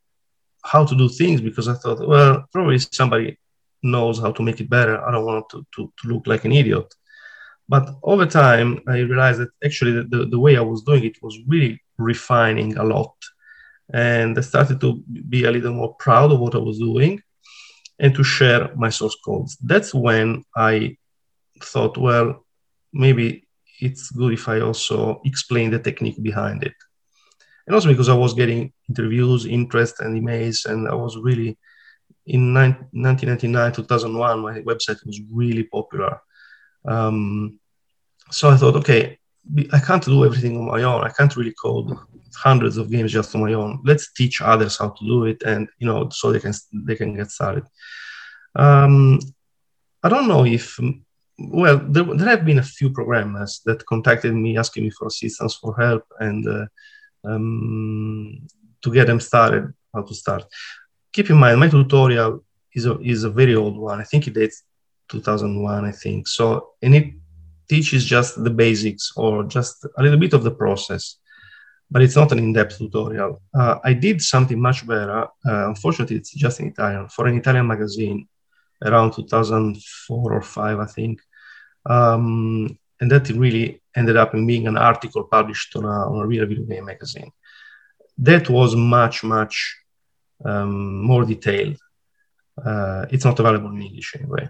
[0.63, 3.37] how to do things because I thought, well, probably somebody
[3.83, 5.03] knows how to make it better.
[5.05, 6.91] I don't want to, to, to look like an idiot.
[7.69, 11.21] But over time, I realized that actually the, the, the, way I was doing it
[11.21, 13.13] was really refining a lot.
[13.93, 17.21] And I started to be a little more proud of what I was doing
[17.99, 19.57] and to share my source codes.
[19.63, 20.97] That's when I
[21.61, 22.45] thought, well,
[22.91, 23.44] maybe
[23.79, 26.73] it's good if I also explain the technique behind it.
[27.67, 31.57] And also because I was getting interviews, interest, and emails, and I was really
[32.27, 36.19] in 1999, 2001, my website was really popular.
[36.83, 37.59] Um,
[38.31, 39.19] so I thought, okay,
[39.71, 41.03] I can't do everything on my own.
[41.03, 41.95] I can't really code
[42.35, 43.81] hundreds of games just on my own.
[43.83, 47.15] Let's teach others how to do it, and you know, so they can they can
[47.15, 47.65] get started.
[48.55, 49.19] Um,
[50.03, 50.79] I don't know if
[51.37, 55.55] well, there, there, have been a few programmers that contacted me asking me for assistance,
[55.55, 56.65] for help, and uh,
[57.25, 58.47] um,
[58.81, 60.45] to get them started, how to start.
[61.11, 62.43] Keep in mind, my tutorial
[62.73, 63.99] is a, is a very old one.
[63.99, 64.63] I think it dates
[65.09, 66.27] 2001, I think.
[66.27, 67.13] So, and it
[67.67, 71.17] teaches just the basics or just a little bit of the process,
[71.91, 73.41] but it's not an in-depth tutorial.
[73.53, 75.23] Uh, I did something much better.
[75.45, 78.27] Uh, unfortunately, it's just in Italian for an Italian magazine
[78.83, 81.21] around 2004 or five, I think.
[81.85, 86.25] Um, and that really ended up in being an article published on a, on a
[86.25, 87.31] real video game magazine.
[88.17, 89.77] That was much, much
[90.43, 91.77] um, more detailed.
[92.63, 94.49] Uh, it's not available in English anyway.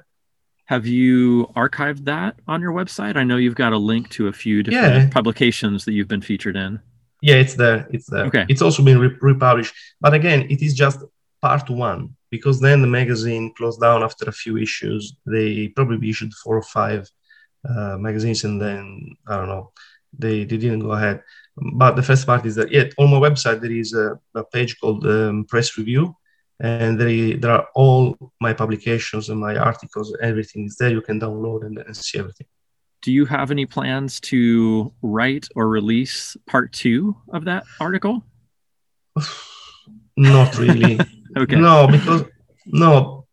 [0.65, 3.17] Have you archived that on your website?
[3.17, 5.09] I know you've got a link to a few different yeah.
[5.09, 6.79] publications that you've been featured in.
[7.21, 7.87] Yeah, it's there.
[7.91, 8.25] It's there.
[8.25, 8.45] Okay.
[8.49, 9.73] It's also been re- republished.
[10.01, 10.99] But again, it is just
[11.45, 12.01] part one
[12.35, 15.01] because then the magazine closed down after a few issues.
[15.35, 17.01] They probably issued four or five
[17.71, 19.65] uh, magazines, and then I don't know,
[20.23, 21.17] they, they didn't go ahead.
[21.83, 24.71] But the first part is that yeah, on my website there is a, a page
[24.79, 26.03] called um, Press Review,
[26.59, 27.99] and there, there are all
[28.41, 30.15] my publications and my articles.
[30.21, 30.91] Everything is there.
[30.97, 32.47] You can download and, and see everything.
[33.01, 38.23] Do you have any plans to write or release part two of that article?
[40.17, 40.99] Not really.
[41.35, 41.55] okay.
[41.55, 42.23] No, because
[42.65, 43.25] no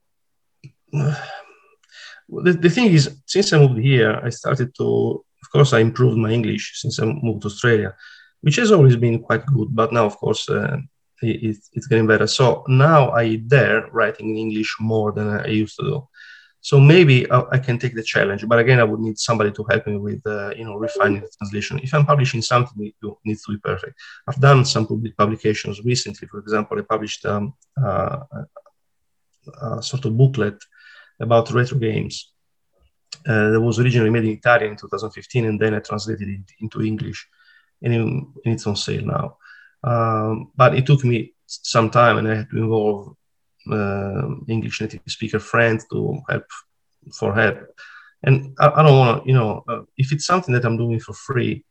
[0.92, 6.16] the, the thing is, since I moved here, I started to, of course, I improved
[6.16, 7.94] my English since I moved to Australia,
[8.40, 9.68] which has always been quite good.
[9.74, 10.78] But now, of course, uh,
[11.20, 12.26] it, it's getting better.
[12.26, 16.08] So now I dare writing in English more than I used to do.
[16.64, 19.84] So maybe I, can take the challenge, but again, I would need somebody to help
[19.88, 21.80] me with, uh, you know, refining the translation.
[21.82, 22.94] If I'm publishing something, it
[23.24, 23.98] needs to be perfect.
[24.28, 26.28] I've done some public publications recently.
[26.28, 28.20] For example, I published um, uh,
[29.60, 30.62] a sort of booklet
[31.18, 32.32] about retro games.
[33.26, 36.80] Uh, that was originally made in Italian in 2015, and then I translated it into
[36.80, 37.28] English,
[37.82, 39.36] and, in, and it's on sale now.
[39.82, 43.16] Um, but it took me some time, and I had to involve
[44.48, 46.44] English native speaker friend to help
[47.18, 47.58] for help.
[48.22, 51.00] And I, I don't want to, you know, uh, if it's something that I'm doing
[51.00, 51.64] for free,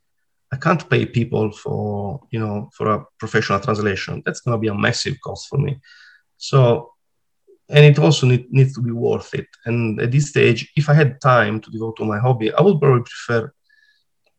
[0.52, 4.22] I can't pay people for, you know, for a professional translation.
[4.26, 5.80] That's going to be a massive cost for me.
[6.38, 6.92] So,
[7.70, 9.48] and it also need, needs to be worth it.
[9.66, 12.82] And at this stage, if I had time to devote to my hobby, I would
[12.82, 13.54] probably prefer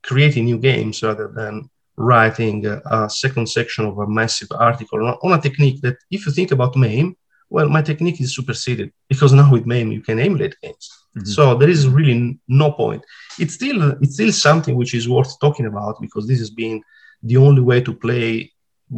[0.03, 5.15] creating new games rather than writing a, a second section of a massive article on,
[5.23, 7.17] on a technique that, if you think about MAME,
[7.53, 10.85] well, my technique is superseded because now with MAME you can emulate games.
[11.17, 11.27] Mm-hmm.
[11.37, 13.03] So there is really no point.
[13.39, 16.83] It's still it's still something which is worth talking about because this has been
[17.23, 18.51] the only way to play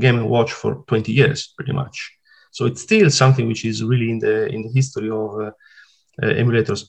[0.03, 1.97] Game and Watch for 20 years, pretty much.
[2.53, 5.53] So it's still something which is really in the in the history of uh,
[6.23, 6.81] uh, emulators.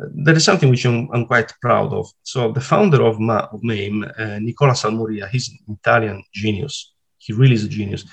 [0.00, 2.06] Uh, there is something which I'm, I'm, quite proud of.
[2.22, 6.94] So the founder of, Ma- of MAME, uh, Nicola Salmoria, he's an Italian genius.
[7.18, 8.04] He really is a genius.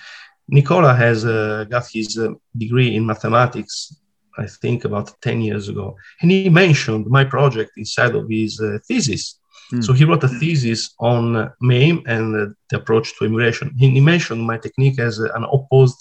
[0.52, 3.96] Nicola has uh, got his uh, degree in mathematics,
[4.38, 5.96] I think about 10 years ago.
[6.22, 9.40] And he mentioned my project inside of his uh, thesis.
[9.72, 9.84] Mm.
[9.84, 13.76] So he wrote a thesis on MAME and uh, the approach to emulation.
[13.78, 15.98] He, he mentioned my technique as an opposed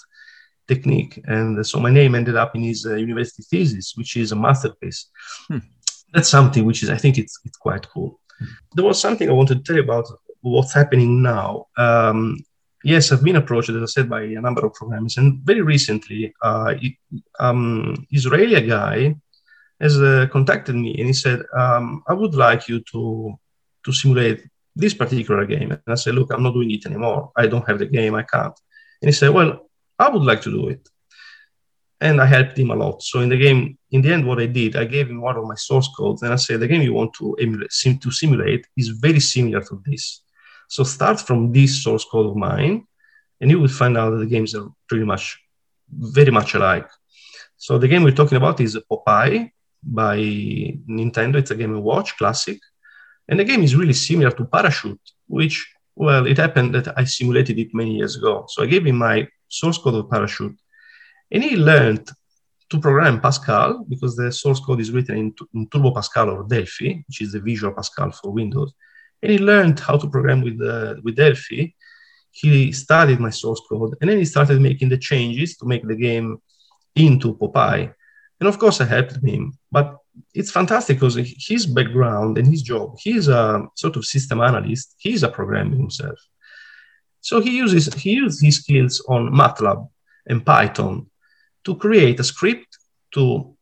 [0.67, 1.21] technique.
[1.25, 5.09] And so my name ended up in his uh, university thesis, which is a masterpiece.
[5.47, 5.59] Hmm.
[6.13, 8.19] That's something which is, I think it's, it's quite cool.
[8.73, 10.07] There was something I wanted to tell you about
[10.41, 11.67] what's happening now.
[11.77, 12.37] Um,
[12.83, 16.33] yes, I've been approached, as I said, by a number of programmers, and very recently,
[16.41, 16.75] uh,
[17.39, 19.15] um, Israeli guy
[19.79, 23.39] has uh, contacted me and he said, um, "I would like you to
[23.85, 27.31] to simulate this particular game." And I said, "Look, I'm not doing it anymore.
[27.35, 28.15] I don't have the game.
[28.15, 28.57] I can't."
[29.01, 30.87] And he said, "Well, I would like to do it."
[32.01, 33.03] And I helped him a lot.
[33.03, 35.43] So in the game, in the end, what I did, I gave him one of
[35.45, 38.89] my source codes, and I said, "The game you want to emulate, to simulate, is
[38.89, 40.21] very similar to this."
[40.69, 42.85] So start from this source code of mine,
[43.41, 45.39] and you will find out that the games are pretty much
[45.91, 46.87] very much alike.
[47.57, 49.51] So the game we're talking about is Popeye
[49.81, 51.37] by Nintendo.
[51.37, 52.59] It's a Game and Watch classic.
[53.27, 55.55] And the game is really similar to Parachute, which,
[55.95, 58.45] well, it happened that I simulated it many years ago.
[58.47, 60.57] So I gave him my source code of Parachute.
[61.31, 62.07] And he learned
[62.69, 67.01] to program Pascal because the source code is written in, in Turbo Pascal or Delphi,
[67.07, 68.71] which is the Visual Pascal for Windows
[69.21, 71.67] and he learned how to program with uh, with Delphi.
[72.31, 75.95] He studied my source code, and then he started making the changes to make the
[75.95, 76.41] game
[76.95, 77.93] into Popeye.
[78.39, 79.57] And of course, I helped him.
[79.71, 79.97] But
[80.33, 84.95] it's fantastic because his background and his job, he's a sort of system analyst.
[84.97, 86.19] He's a programmer himself.
[87.21, 89.89] So he uses he uses his skills on MATLAB
[90.27, 91.07] and Python
[91.65, 92.77] to create a script
[93.11, 93.55] to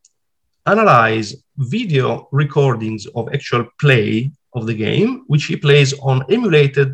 [0.66, 6.90] analyze video recordings of actual play of the game, which he plays on emulated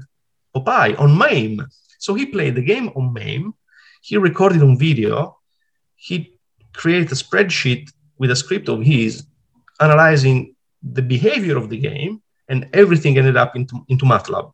[0.56, 1.65] Popeye, on MAME.
[1.99, 3.54] So he played the game on MAME,
[4.02, 5.38] he recorded on video,
[5.95, 6.38] he
[6.73, 7.86] created a spreadsheet
[8.17, 9.26] with a script of his
[9.80, 10.56] analyzing
[10.97, 14.52] the behavior of the game, and everything ended up into, into MATLAB.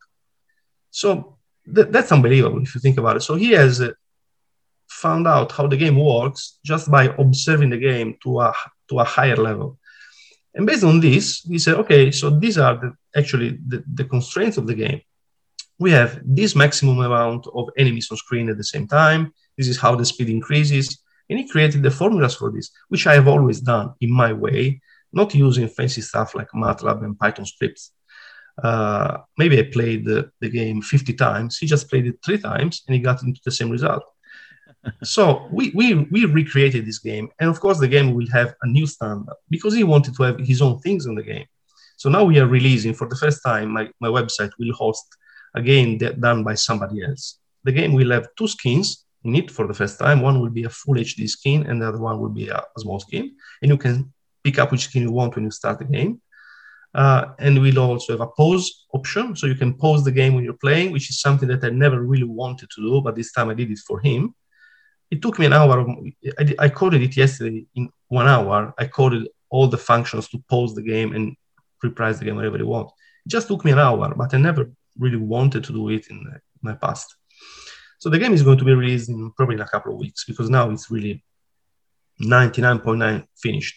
[0.90, 1.36] So
[1.74, 3.22] th- that's unbelievable if you think about it.
[3.22, 3.90] So he has uh,
[4.88, 8.54] found out how the game works just by observing the game to a,
[8.88, 9.78] to a higher level.
[10.54, 14.56] And based on this, he said, okay, so these are the, actually the, the constraints
[14.56, 15.00] of the game.
[15.78, 19.32] We have this maximum amount of enemies on screen at the same time.
[19.56, 21.02] This is how the speed increases.
[21.28, 24.80] And he created the formulas for this, which I have always done in my way,
[25.12, 27.92] not using fancy stuff like MATLAB and Python scripts.
[28.62, 31.58] Uh, maybe I played the, the game 50 times.
[31.58, 34.02] He just played it three times and he got into the same result
[35.02, 38.68] so we, we we recreated this game and of course the game will have a
[38.68, 41.46] new standard because he wanted to have his own things in the game.
[41.96, 45.04] So now we are releasing for the first time my, my website will host
[45.54, 47.38] a game that done by somebody else.
[47.64, 50.22] The game will have two skins in it for the first time.
[50.22, 52.80] One will be a full hd skin and the other one will be a, a
[52.80, 53.34] small skin.
[53.60, 54.12] And you can
[54.42, 56.22] pick up which skin you want when you start the game.
[56.94, 59.36] Uh, and we'll also have a pause option.
[59.36, 62.02] So you can pause the game when you're playing which is something that i never
[62.02, 64.34] really wanted to do but this time i did it for him
[65.10, 65.84] it took me an hour.
[66.38, 68.72] I, I coded it yesterday in one hour.
[68.78, 71.36] I coded all the functions to pause the game and
[71.82, 72.90] reprise the game whenever you want.
[73.26, 76.24] It just took me an hour, but I never really wanted to do it in
[76.62, 77.16] my past.
[77.98, 80.24] So the game is going to be released in probably in a couple of weeks
[80.24, 81.24] because now it's really
[82.22, 83.76] 99.9 finished.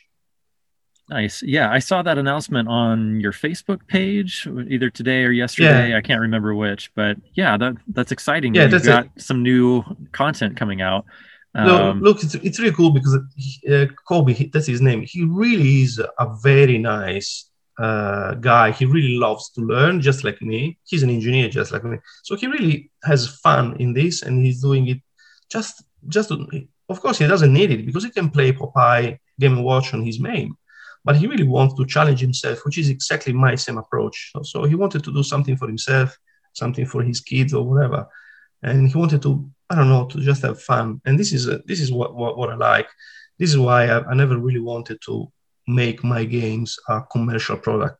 [1.10, 1.44] Nice.
[1.44, 5.90] Yeah, I saw that announcement on your Facebook page either today or yesterday.
[5.90, 5.98] Yeah.
[5.98, 8.56] I can't remember which, but yeah, that that's exciting.
[8.56, 9.12] Yeah, that's got it.
[9.18, 9.84] some new
[10.14, 11.06] content coming out.
[11.56, 13.16] Um, no, look, it's, it's really cool because
[13.70, 15.04] uh, Kobe, that's his name.
[15.04, 18.72] He really is a very nice uh, guy.
[18.72, 20.80] He really loves to learn, just like me.
[20.86, 21.98] He's an engineer, just like me.
[22.24, 25.00] So he really has fun in this, and he's doing it
[25.50, 26.30] just just.
[26.30, 26.48] To,
[26.90, 30.20] of course, he doesn't need it because he can play Popeye Game Watch on his
[30.20, 30.56] MAME,
[31.06, 34.32] but he really wants to challenge himself, which is exactly my same approach.
[34.34, 36.18] So, so he wanted to do something for himself,
[36.54, 38.08] something for his kids or whatever,
[38.62, 41.02] and he wanted to I don't know to just have fun.
[41.06, 42.88] And this is uh, this is what, what what I like.
[43.40, 45.32] This is why I, I never really wanted to
[45.68, 48.00] make my games a commercial product.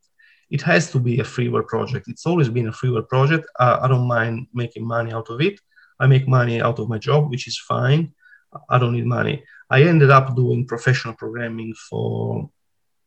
[0.52, 2.08] It has to be a freeware project.
[2.08, 3.48] It's always been a freeware project.
[3.60, 5.60] Uh, I don't mind making money out of it.
[6.00, 8.14] I make money out of my job, which is fine.
[8.70, 9.44] I don't need money.
[9.70, 12.50] I ended up doing professional programming for.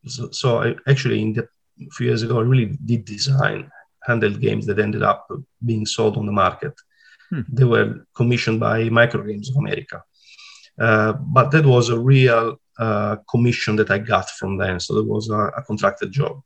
[0.07, 1.47] So, so I actually, in the
[1.85, 3.69] a few years ago, I really did design
[4.07, 5.27] handheld games that ended up
[5.65, 6.73] being sold on the market.
[7.29, 7.41] Hmm.
[7.49, 10.03] They were commissioned by Microgames of America.
[10.79, 14.79] Uh, but that was a real uh, commission that I got from them.
[14.79, 16.41] So it was a, a contracted job.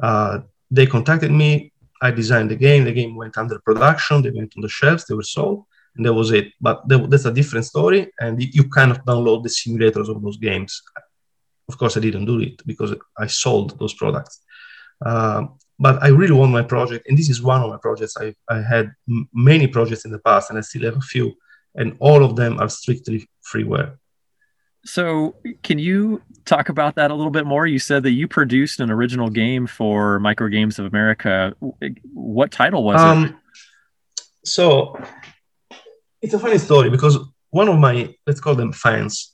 [0.00, 0.40] Uh,
[0.70, 1.72] they contacted me.
[2.00, 2.84] I designed the game.
[2.84, 4.22] The game went under production.
[4.22, 5.04] They went on the shelves.
[5.04, 5.64] They were sold,
[5.96, 6.52] and that was it.
[6.60, 8.12] But that's a different story.
[8.20, 10.82] And you cannot download the simulators of those games.
[11.68, 14.40] Of course, I didn't do it because I sold those products.
[15.04, 15.46] Uh,
[15.78, 18.16] but I really want my project, and this is one of my projects.
[18.16, 21.34] I, I had m- many projects in the past, and I still have a few,
[21.74, 23.96] and all of them are strictly freeware.
[24.84, 27.66] So, can you talk about that a little bit more?
[27.66, 31.54] You said that you produced an original game for Microgames of America.
[32.12, 34.24] What title was um, it?
[34.44, 34.96] So,
[36.20, 37.18] it's a funny story because
[37.50, 39.33] one of my let's call them fans.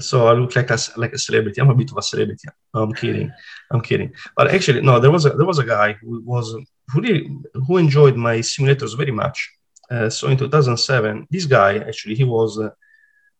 [0.00, 1.60] So I look like a like a celebrity.
[1.60, 2.48] I'm a bit of a celebrity.
[2.74, 3.32] I'm kidding.
[3.70, 4.12] I'm kidding.
[4.36, 4.98] But actually, no.
[4.98, 6.52] There was a there was a guy who was
[6.88, 7.30] who really
[7.66, 9.52] who enjoyed my simulators very much.
[9.90, 12.58] Uh, so in 2007, this guy actually he was.
[12.58, 12.70] Uh,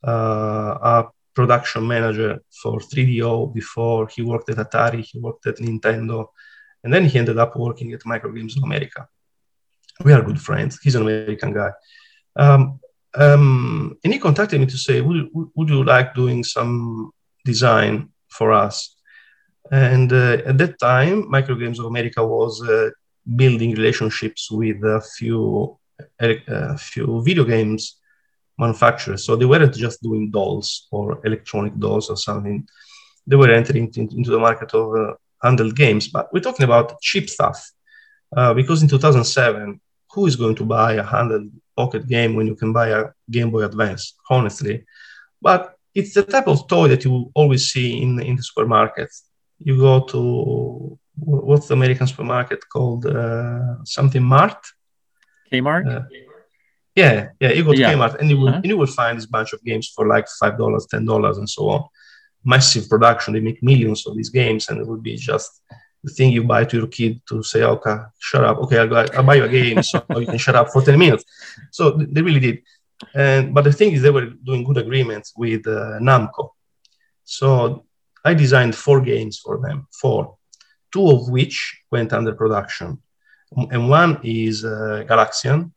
[0.07, 6.26] uh, a production manager for 3DO before he worked at Atari, he worked at Nintendo,
[6.82, 9.09] and then he ended up working at Microgames of America.
[10.05, 10.78] We are good friends.
[10.82, 11.72] He's an American guy.
[12.36, 12.80] Um,
[13.16, 17.10] um, and he contacted me to say, would, would you like doing some
[17.44, 18.96] design for us?
[19.70, 22.90] And uh, at that time, Microgames of America was uh,
[23.34, 25.78] building relationships with a few,
[26.20, 27.96] a few video games
[28.58, 29.24] manufacturers.
[29.24, 32.66] So they weren't just doing dolls or electronic dolls or something.
[33.26, 36.08] They were entering into the market of uh, handheld games.
[36.08, 37.70] But we're talking about cheap stuff
[38.36, 39.80] uh, because in 2007,
[40.12, 43.51] who is going to buy a handheld pocket game when you can buy a Game
[43.51, 44.14] Boy Advance?
[44.31, 44.85] Honestly,
[45.41, 49.22] but it's the type of toy that you always see in in the supermarkets.
[49.59, 53.07] You go to what's the American supermarket called?
[53.07, 54.62] Uh, something Mart.
[55.51, 55.87] Kmart.
[55.87, 56.03] Uh,
[56.95, 57.93] yeah, yeah, you go to yeah.
[57.93, 58.61] Kmart and you will uh-huh.
[58.62, 61.49] and you will find this bunch of games for like five dollars, ten dollars, and
[61.49, 61.85] so on.
[62.45, 63.35] Massive production.
[63.35, 65.62] They make millions of these games, and it would be just
[66.07, 68.57] the thing you buy to your kid to say, "Okay, shut up.
[68.62, 71.24] Okay, I'll, I'll buy you a game, so you can shut up for ten minutes."
[71.72, 71.82] So
[72.14, 72.57] they really did.
[73.14, 76.44] And but the thing is, they were doing good agreements with uh, Namco.
[77.24, 77.84] So
[78.24, 80.36] I designed four games for them, four,
[80.92, 81.57] two of which
[81.90, 82.88] went under production,
[83.72, 85.72] and one is uh, Galaxian,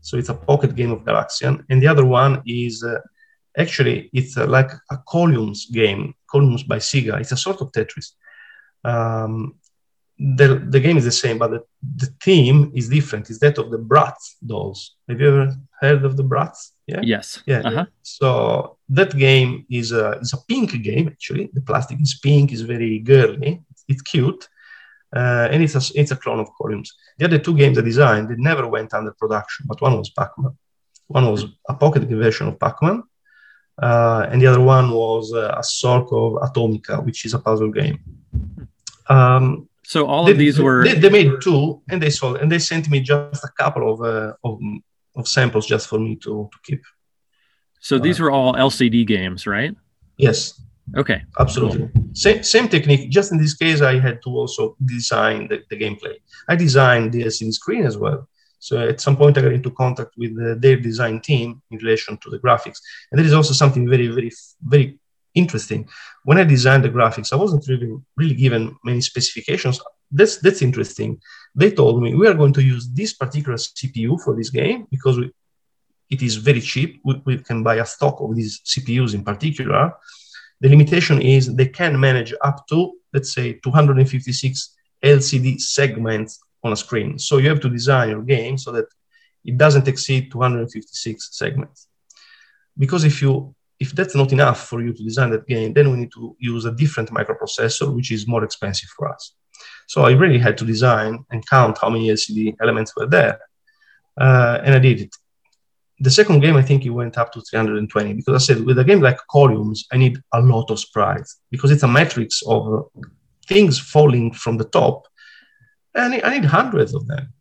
[0.00, 1.64] so it's a pocket game of Galaxian.
[1.68, 3.00] And the other one is uh,
[3.58, 7.20] actually it's uh, like a columns game, columns by Sega.
[7.20, 8.12] It's a sort of Tetris.
[8.84, 9.54] Um,
[10.18, 11.64] the, the game is the same, but the,
[11.96, 13.28] the theme is different.
[13.28, 14.94] It's that of the Bratz dolls.
[15.08, 16.70] Have you ever heard of the Bratz?
[16.86, 17.00] Yeah.
[17.02, 17.42] Yes.
[17.46, 17.62] Yeah.
[17.64, 17.86] Uh-huh.
[18.02, 21.50] So that game is a is a pink game actually.
[21.52, 22.52] The plastic is pink.
[22.52, 23.62] is very girly.
[23.70, 24.48] It's, it's cute,
[25.14, 26.94] uh, and it's a, it's a clone of Columns.
[27.18, 30.56] The other two games I designed, they never went under production, but one was Pac-Man.
[31.08, 33.02] One was a pocket version of Pac-Man,
[33.82, 37.70] uh, and the other one was uh, a sort of Atomica, which is a puzzle
[37.70, 37.98] game.
[39.08, 42.50] Um, so all they, of these were they, they, made two, and they sold, and
[42.50, 44.60] they sent me just a couple of uh, of,
[45.16, 46.82] of, samples just for me to to keep.
[47.80, 49.74] So these uh, were all LCD games, right?
[50.16, 50.60] Yes.
[50.96, 51.22] Okay.
[51.38, 51.88] Absolutely.
[51.94, 52.04] Cool.
[52.12, 53.10] Same, same technique.
[53.10, 56.16] Just in this case, I had to also design the, the gameplay.
[56.48, 58.28] I designed the LCD screen as well.
[58.58, 62.16] So at some point, I got into contact with the, their design team in relation
[62.18, 62.78] to the graphics.
[63.10, 64.30] And there is also something very, very,
[64.62, 64.98] very
[65.34, 65.88] interesting.
[66.24, 69.80] When I designed the graphics, I wasn't really, really given many specifications.
[70.10, 71.20] That's that's interesting.
[71.54, 75.18] They told me we are going to use this particular CPU for this game because
[75.18, 75.32] we,
[76.10, 77.00] it is very cheap.
[77.04, 79.94] We, we can buy a stock of these CPUs in particular
[80.62, 86.76] the limitation is they can manage up to, let's say, 256 LCD segments on a
[86.76, 87.18] screen.
[87.18, 88.86] So you have to design your game so that
[89.44, 91.88] it doesn't exceed 256 segments.
[92.78, 95.96] Because if you if that's not enough for you to design that game, then we
[95.96, 99.34] need to use a different microprocessor, which is more expensive for us.
[99.92, 103.38] So I really had to design and count how many LCD elements were there.
[104.24, 105.14] Uh, and I did it.
[105.98, 108.84] The second game, I think it went up to 320 because I said with a
[108.84, 112.88] game like Columns, I need a lot of sprites because it's a matrix of
[113.46, 115.06] things falling from the top.
[115.94, 117.32] And I need hundreds of them.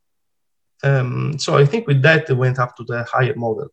[0.84, 3.70] Um, so I think with that, it went up to the higher model.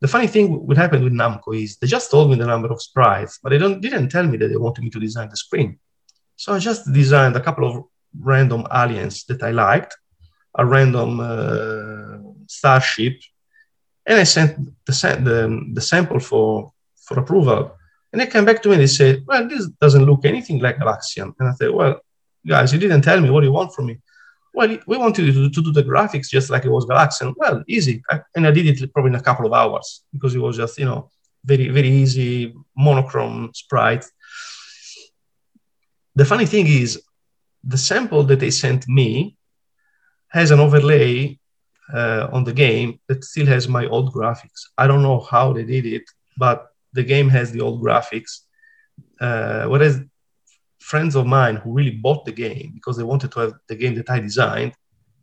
[0.00, 2.80] The funny thing what happened with Namco is they just told me the number of
[2.80, 5.78] sprites, but they don't, didn't tell me that they wanted me to design the screen.
[6.36, 7.84] So I just designed a couple of
[8.18, 9.96] random aliens that I liked,
[10.56, 13.20] a random uh, starship,
[14.06, 16.72] and I sent the, the, the sample for,
[17.04, 17.76] for approval.
[18.12, 20.78] And they came back to me and they said, well, this doesn't look anything like
[20.78, 21.34] Galaxian.
[21.38, 22.00] And I said, well,
[22.46, 23.98] guys, you didn't tell me what you want from me.
[24.54, 27.34] Well, we wanted to, to do the graphics just like it was Galaxian.
[27.36, 28.02] Well, easy.
[28.10, 30.78] I, and I did it probably in a couple of hours because it was just,
[30.78, 31.10] you know,
[31.44, 34.04] very, very easy, monochrome sprite.
[36.16, 37.00] The funny thing is,
[37.62, 39.36] the sample that they sent me
[40.28, 41.38] has an overlay
[41.92, 44.66] uh, on the game that still has my old graphics.
[44.76, 46.02] I don't know how they did it,
[46.36, 48.40] but the game has the old graphics.
[49.20, 50.00] Uh, whereas
[50.78, 53.94] friends of mine who really bought the game because they wanted to have the game
[53.96, 54.72] that I designed,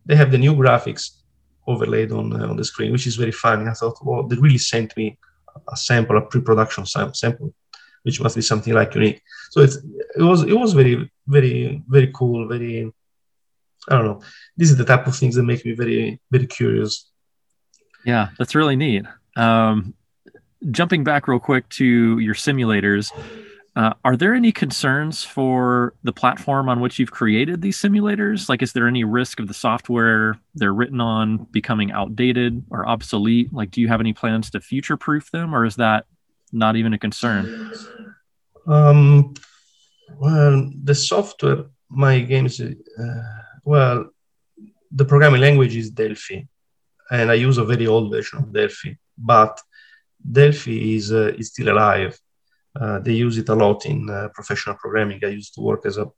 [0.06, 1.22] they have the new graphics
[1.68, 3.68] overlaid on uh, on the screen, which is very funny.
[3.68, 5.18] I thought, well, they really sent me
[5.72, 7.53] a sample, a pre-production sample,
[8.03, 9.22] which must be something like unique.
[9.51, 9.74] So it
[10.18, 12.91] was it was very very very cool, very
[13.89, 14.22] I don't know.
[14.58, 17.10] This is the type of things that make me very very curious.
[18.06, 19.06] Yeah, that's really neat.
[19.36, 19.95] Um,
[20.72, 23.12] jumping back real quick to your simulators,
[23.76, 28.48] uh, are there any concerns for the platform on which you've created these simulators?
[28.48, 33.54] Like, is there any risk of the software they're written on becoming outdated or obsolete?
[33.54, 36.06] Like, do you have any plans to future proof them, or is that
[36.54, 37.74] not even a concern?
[38.66, 39.34] Um,
[40.20, 42.74] well, the software, my games, uh,
[43.66, 44.10] well,
[44.90, 46.44] the programming language is Delphi,
[47.12, 49.60] and I use a very old version of Delphi, but
[50.32, 52.18] Delphi is uh, is still alive
[52.80, 55.20] uh, they use it a lot in uh, professional programming.
[55.24, 56.12] I used to work as a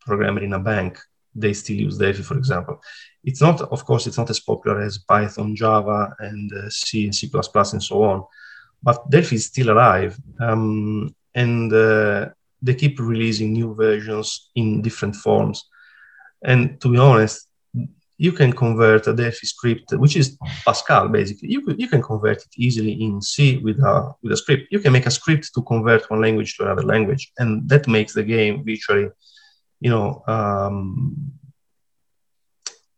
[0.00, 0.98] programmer in a bank.
[1.34, 2.80] They still use Delphi, for example.
[3.24, 7.14] It's not, of course, it's not as popular as Python, Java, and uh, C and
[7.14, 8.24] C++, and so on.
[8.82, 12.28] But Delphi is still alive, um, and uh,
[12.62, 15.64] they keep releasing new versions in different forms.
[16.44, 17.48] And to be honest,
[18.16, 21.50] you can convert a Delphi script, which is Pascal basically.
[21.50, 24.68] You, you can convert it easily in C with a with a script.
[24.70, 28.14] You can make a script to convert one language to another language, and that makes
[28.14, 29.08] the game virtually,
[29.80, 31.32] you know, um,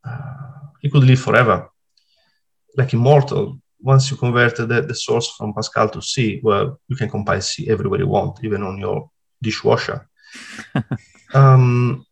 [0.05, 0.47] uh,
[0.83, 1.71] you could live forever,
[2.77, 3.61] like Immortal.
[3.79, 7.69] Once you convert the, the source from Pascal to C, well, you can compile C
[7.69, 9.11] everywhere you want, even on your
[9.43, 10.09] dishwasher.
[11.35, 12.05] um,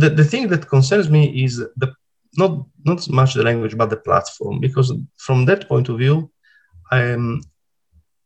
[0.00, 1.94] the, the thing that concerns me is the
[2.36, 6.30] not not much the language but the platform because from that point of view
[6.90, 7.42] I'm,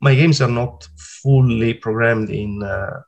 [0.00, 0.88] my games are not
[1.22, 3.00] fully programmed in uh,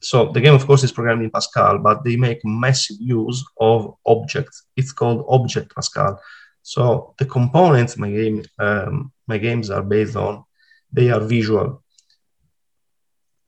[0.00, 3.94] so the game of course is programmed in pascal but they make massive use of
[4.06, 6.20] objects it's called object pascal.
[6.62, 10.44] So the components my game um, my games are based on
[10.92, 11.82] they are visual.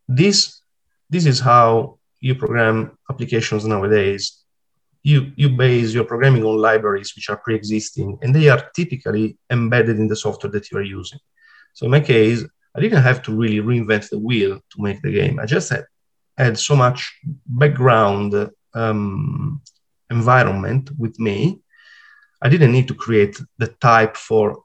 [0.07, 0.61] This
[1.11, 4.45] this is how you program applications nowadays,
[5.03, 9.99] you, you base your programming on libraries which are pre-existing and they are typically embedded
[9.99, 11.19] in the software that you are using.
[11.73, 12.45] So in my case,
[12.75, 15.39] I didn't have to really reinvent the wheel to make the game.
[15.39, 15.85] I just had,
[16.37, 19.63] had so much background um,
[20.11, 21.61] environment with me.
[22.43, 24.65] I didn't need to create the type for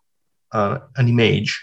[0.52, 1.60] uh, an image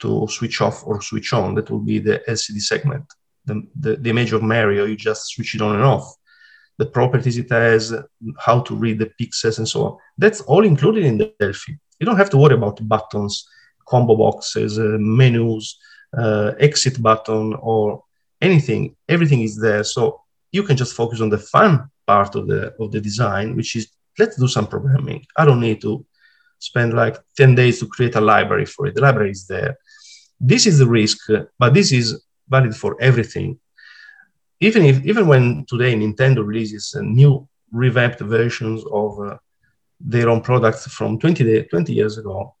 [0.00, 1.54] to switch off or switch on.
[1.54, 3.04] That will be the LCD segment
[3.48, 6.06] the, the, the image of Mary, or you just switch it on and off.
[6.78, 7.92] The properties it has,
[8.38, 9.96] how to read the pixels, and so on.
[10.16, 11.72] That's all included in the Delphi.
[11.98, 13.48] You don't have to worry about buttons,
[13.88, 15.76] combo boxes, uh, menus,
[16.16, 18.04] uh, exit button, or
[18.40, 18.94] anything.
[19.08, 19.82] Everything is there.
[19.82, 20.20] So
[20.52, 23.88] you can just focus on the fun part of the of the design, which is
[24.18, 25.24] let's do some programming.
[25.36, 26.06] I don't need to
[26.60, 28.94] spend like 10 days to create a library for it.
[28.94, 29.76] The library is there.
[30.40, 31.18] This is the risk,
[31.58, 33.58] but this is valid for everything.
[34.60, 39.36] Even if even when today Nintendo releases new revamped versions of uh,
[40.00, 42.54] their own products from 20, day, 20 years ago,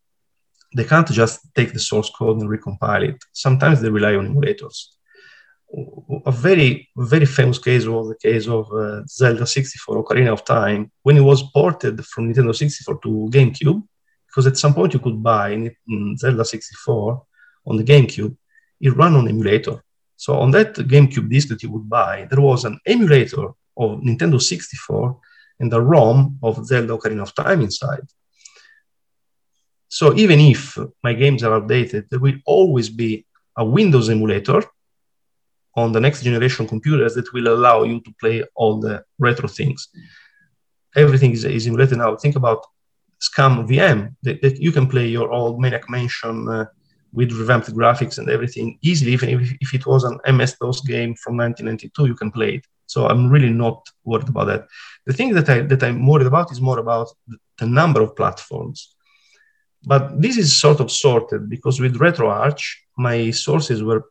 [0.74, 3.16] they can't just take the source code and recompile it.
[3.32, 4.88] Sometimes they rely on emulators.
[6.24, 10.90] A very, very famous case was the case of uh, Zelda 64 Ocarina of Time
[11.02, 13.82] when it was ported from Nintendo 64 to GameCube,
[14.26, 15.70] because at some point you could buy
[16.16, 17.22] Zelda 64
[17.66, 18.34] on the GameCube
[18.80, 19.82] it ran on emulator.
[20.16, 24.40] So on that GameCube disc that you would buy, there was an emulator of Nintendo
[24.40, 25.18] 64
[25.60, 28.06] and the ROM of Zelda Ocarina of Time inside.
[29.88, 33.26] So even if my games are outdated, there will always be
[33.56, 34.62] a Windows emulator
[35.74, 39.88] on the next generation computers that will allow you to play all the retro things.
[40.96, 42.16] Everything is, is emulated now.
[42.16, 42.66] Think about
[43.20, 46.66] SCUMM VM that, that you can play your old Maniac Mansion uh,
[47.12, 49.12] with revamped graphics and everything easily.
[49.12, 52.66] Even if, if it was an MS DOS game from 1992, you can play it.
[52.86, 54.66] So I'm really not worried about that.
[55.06, 57.08] The thing that I that I'm worried about is more about
[57.58, 58.94] the number of platforms.
[59.84, 62.62] But this is sort of sorted because with RetroArch,
[62.96, 64.04] my sources were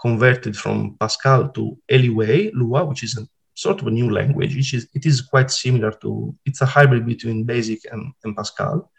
[0.00, 4.74] converted from Pascal to Eliway, Lua, which is a sort of a new language, which
[4.74, 8.90] is it is quite similar to it's a hybrid between Basic and, and Pascal,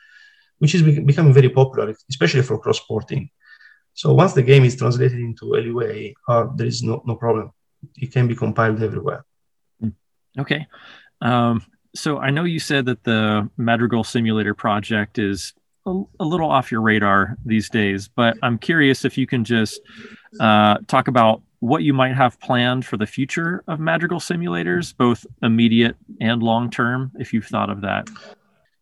[0.60, 3.30] which is becoming very popular, especially for cross porting.
[3.94, 7.52] So once the game is translated into LUA, uh, there is no, no problem
[7.98, 9.26] it can be compiled everywhere.
[9.80, 9.90] Hmm.
[10.38, 10.68] Okay.
[11.22, 11.66] Um,
[11.96, 15.54] so I know you said that the Madrigal Simulator project is
[15.86, 19.80] a, a, little off your radar these days, but I'm curious if you can just
[20.40, 25.26] uh, talk about what you might have planned for the future of Madrigal simulators, both
[25.42, 28.10] immediate and long term, if you've thought of that.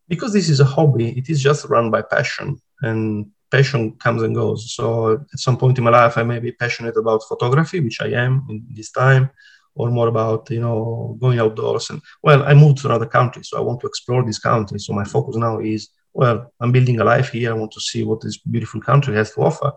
[0.08, 2.60] Because this is a hobby, it is just run by passion.
[2.82, 4.74] And passion comes and goes.
[4.74, 8.10] So at some point in my life, I may be passionate about photography, which I
[8.26, 9.30] am in this time,
[9.76, 11.90] or more about you know going outdoors.
[11.90, 14.80] And well, I moved to another country, so I want to explore this country.
[14.80, 17.52] So my focus now is well, I'm building a life here.
[17.52, 19.72] I want to see what this beautiful country has to offer.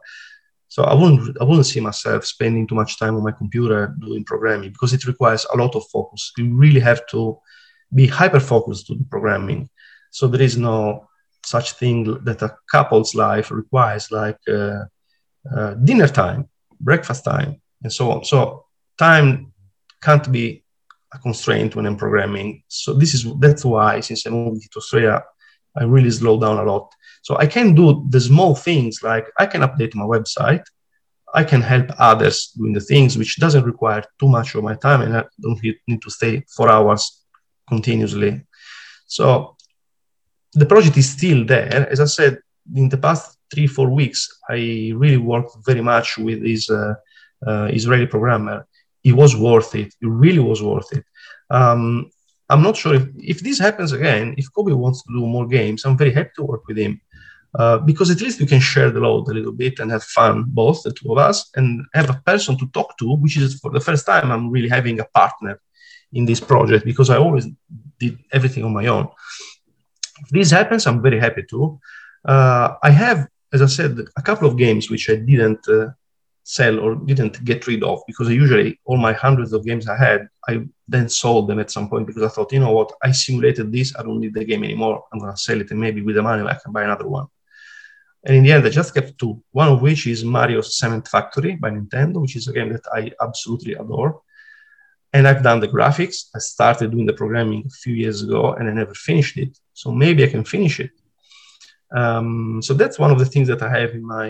[0.68, 4.24] So I wouldn't I wouldn't see myself spending too much time on my computer doing
[4.24, 6.32] programming because it requires a lot of focus.
[6.36, 7.38] You really have to
[7.94, 9.68] be hyper focused to the programming.
[10.10, 11.08] So there is no
[11.44, 14.84] such thing that a couple's life requires, like uh,
[15.54, 16.48] uh, dinner time,
[16.80, 18.24] breakfast time, and so on.
[18.24, 18.64] So
[18.98, 19.52] time
[20.02, 20.64] can't be
[21.12, 22.62] a constraint when I'm programming.
[22.68, 25.22] So this is that's why since I moved to Australia,
[25.76, 26.92] I really slow down a lot.
[27.22, 30.64] So I can do the small things like I can update my website.
[31.34, 35.02] I can help others doing the things which doesn't require too much of my time
[35.02, 37.24] and I don't need to stay four hours
[37.68, 38.42] continuously.
[39.06, 39.56] So
[40.54, 41.88] the project is still there.
[41.90, 42.38] As I said,
[42.74, 46.94] in the past three, four weeks, I really worked very much with this uh,
[47.46, 48.66] uh, Israeli programmer.
[49.02, 49.88] It was worth it.
[50.00, 51.04] It really was worth it.
[51.50, 52.10] Um,
[52.48, 55.84] I'm not sure if, if this happens again, if Kobe wants to do more games,
[55.84, 57.00] I'm very happy to work with him.
[57.56, 60.44] Uh, because at least we can share the load a little bit and have fun,
[60.48, 63.70] both the two of us, and have a person to talk to, which is for
[63.70, 65.60] the first time I'm really having a partner
[66.12, 67.46] in this project because I always
[68.00, 69.08] did everything on my own.
[70.20, 71.80] If this happens, I'm very happy to.
[72.24, 75.90] Uh, I have, as I said, a couple of games which I didn't uh,
[76.44, 80.28] sell or didn't get rid of because usually all my hundreds of games I had,
[80.48, 83.72] I then sold them at some point because I thought, you know what, I simulated
[83.72, 85.04] this, I don't need the game anymore.
[85.12, 87.26] I'm gonna sell it and maybe with the money I can buy another one.
[88.26, 89.42] And in the end, I just kept two.
[89.52, 93.12] One of which is Mario's Cement Factory by Nintendo, which is a game that I
[93.20, 94.22] absolutely adore
[95.14, 96.28] and I've done the graphics.
[96.34, 99.56] I started doing the programming a few years ago and I never finished it.
[99.74, 100.92] So maybe I can finish it.
[101.94, 104.28] Um, so that's one of the things that I have in my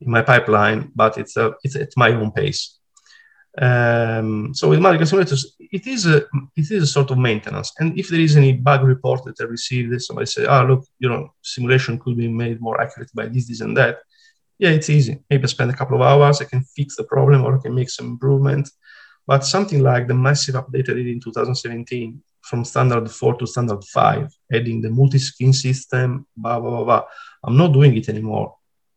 [0.00, 2.78] in my pipeline, but it's a, it's at my own pace.
[3.60, 6.18] Um, so with Madrigal simulators, it is a
[6.56, 7.72] it is a sort of maintenance.
[7.80, 10.84] And if there is any bug report that I receive, somebody say, "Ah, oh, look,
[11.00, 13.98] you know, simulation could be made more accurate by this, this, and that."
[14.58, 15.18] Yeah, it's easy.
[15.30, 17.74] Maybe I spend a couple of hours, I can fix the problem, or I can
[17.74, 18.68] make some improvement.
[19.26, 23.84] But something like the massive update I did in 2017 from standard 4 to standard
[23.84, 27.02] 5, adding the multi-skin system, blah, blah, blah, blah.
[27.44, 28.56] I'm not doing it anymore.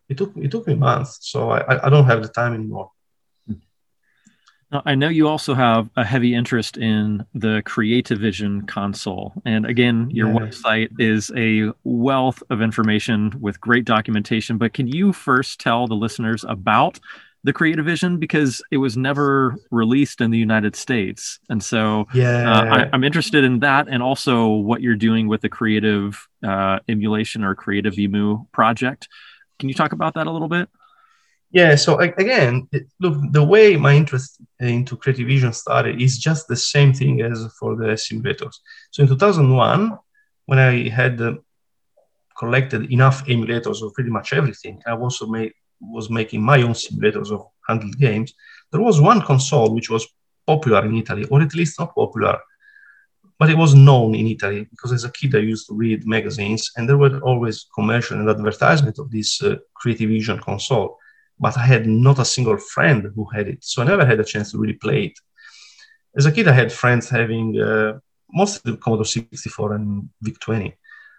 [0.09, 2.91] It took, it took me months, so I, I don't have the time anymore.
[4.71, 9.33] Now, I know you also have a heavy interest in the Creativision console.
[9.43, 10.39] And again, your yeah.
[10.39, 14.57] website is a wealth of information with great documentation.
[14.57, 17.01] But can you first tell the listeners about
[17.43, 22.51] the creative vision because it was never released in the United States, and so yeah,
[22.51, 26.79] uh, I, am interested in that, and also what you're doing with the creative uh,
[26.87, 29.07] emulation or creative emu project.
[29.59, 30.69] Can you talk about that a little bit?
[31.51, 31.75] Yeah.
[31.75, 36.55] So again, it, look, the way my interest into creative vision started is just the
[36.55, 38.55] same thing as for the simulators.
[38.91, 39.97] So in 2001,
[40.45, 41.35] when I had uh,
[42.37, 45.51] collected enough emulators of pretty much everything, I also made
[45.81, 48.33] was making my own simulators of handheld games,
[48.71, 50.07] there was one console which was
[50.45, 52.39] popular in Italy, or at least not popular,
[53.39, 56.71] but it was known in Italy because as a kid I used to read magazines
[56.75, 60.97] and there were always commercial and advertisement of this uh, Creativision console.
[61.41, 63.63] but I had not a single friend who had it.
[63.63, 65.17] So I never had a chance to really play it.
[66.15, 67.99] As a kid, I had friends having uh,
[68.31, 70.77] mostly the Commodore 64 and VIC 20.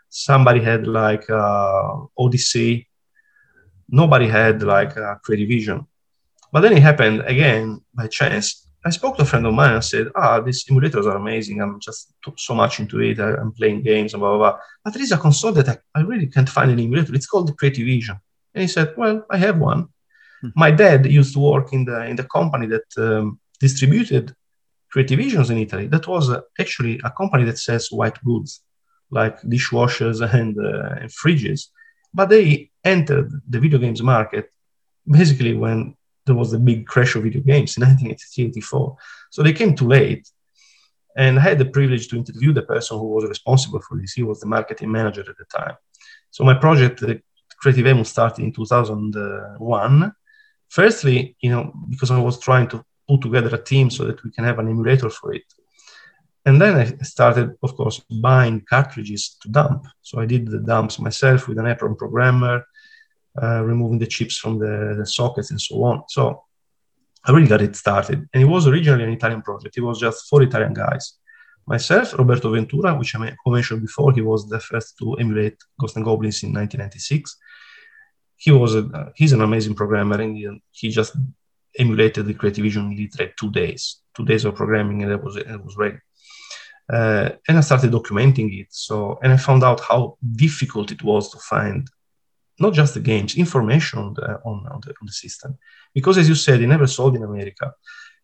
[0.09, 2.89] Somebody had like uh, Odyssey.
[3.93, 5.87] Nobody had like a Creative Vision.
[6.51, 8.69] But then it happened again by chance.
[8.85, 11.61] I spoke to a friend of mine and said, "Ah, these emulators are amazing.
[11.61, 13.21] I'm just so much into it.
[13.21, 15.77] I, am playing games and blah, blah blah." But there is a console that I,
[15.99, 17.15] I really can't find an emulator.
[17.15, 18.17] It's called the Creative Vision.
[18.55, 19.89] And he said, "Well, I have one.
[20.41, 20.49] Hmm.
[20.57, 24.35] My dad used to work in the in the company that um, distributed
[24.91, 25.87] Creative Visions in Italy.
[25.87, 28.63] That was uh, actually a company that sells white goods
[29.13, 31.69] like dishwashers and, uh, and fridges.
[32.13, 34.51] But they entered the video games market
[35.07, 38.97] basically when there was the big crash of video games in 1984.
[39.31, 40.29] So they came too late.
[41.17, 44.15] And I had the privilege to interview the person who was responsible for this.
[44.15, 45.77] He was the marketing manager at the time.
[46.31, 47.21] So my project, the
[47.59, 50.13] Creative Emu, started in 2001.
[50.69, 54.31] Firstly, you know, because I was trying to put together a team so that we
[54.31, 55.45] can have an emulator for it.
[56.47, 59.87] And then I started, of course, buying cartridges to dump.
[60.01, 62.65] So I did the dumps myself with an EPROM programmer,
[63.41, 66.03] uh, removing the chips from the, the, sockets and so on.
[66.09, 66.43] So
[67.25, 68.29] I really got it started.
[68.33, 69.77] And it was originally an Italian project.
[69.77, 71.15] It was just four Italian guys.
[71.67, 76.05] Myself, Roberto Ventura, which I mentioned before, he was the first to emulate Ghost and
[76.05, 77.39] Goblins in 1996.
[78.37, 81.17] He was a, he's an amazing programmer, and he, just
[81.79, 85.37] emulated the Creative Vision in literally two days, two days of programming, and it was
[85.37, 85.99] it was ready.
[86.93, 88.67] Uh, and I started documenting it.
[88.71, 91.89] So, and I found out how difficult it was to find
[92.63, 95.59] not just the games, information on the, on, on, the, on the system.
[95.95, 97.75] Because as you said, it never sold in America.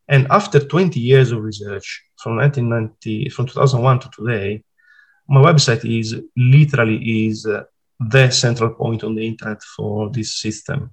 [0.09, 4.65] And after 20 years of research, from 1990, from 2001 to today,
[5.29, 7.65] my website is literally is uh,
[8.01, 10.91] the central point on the internet for this system.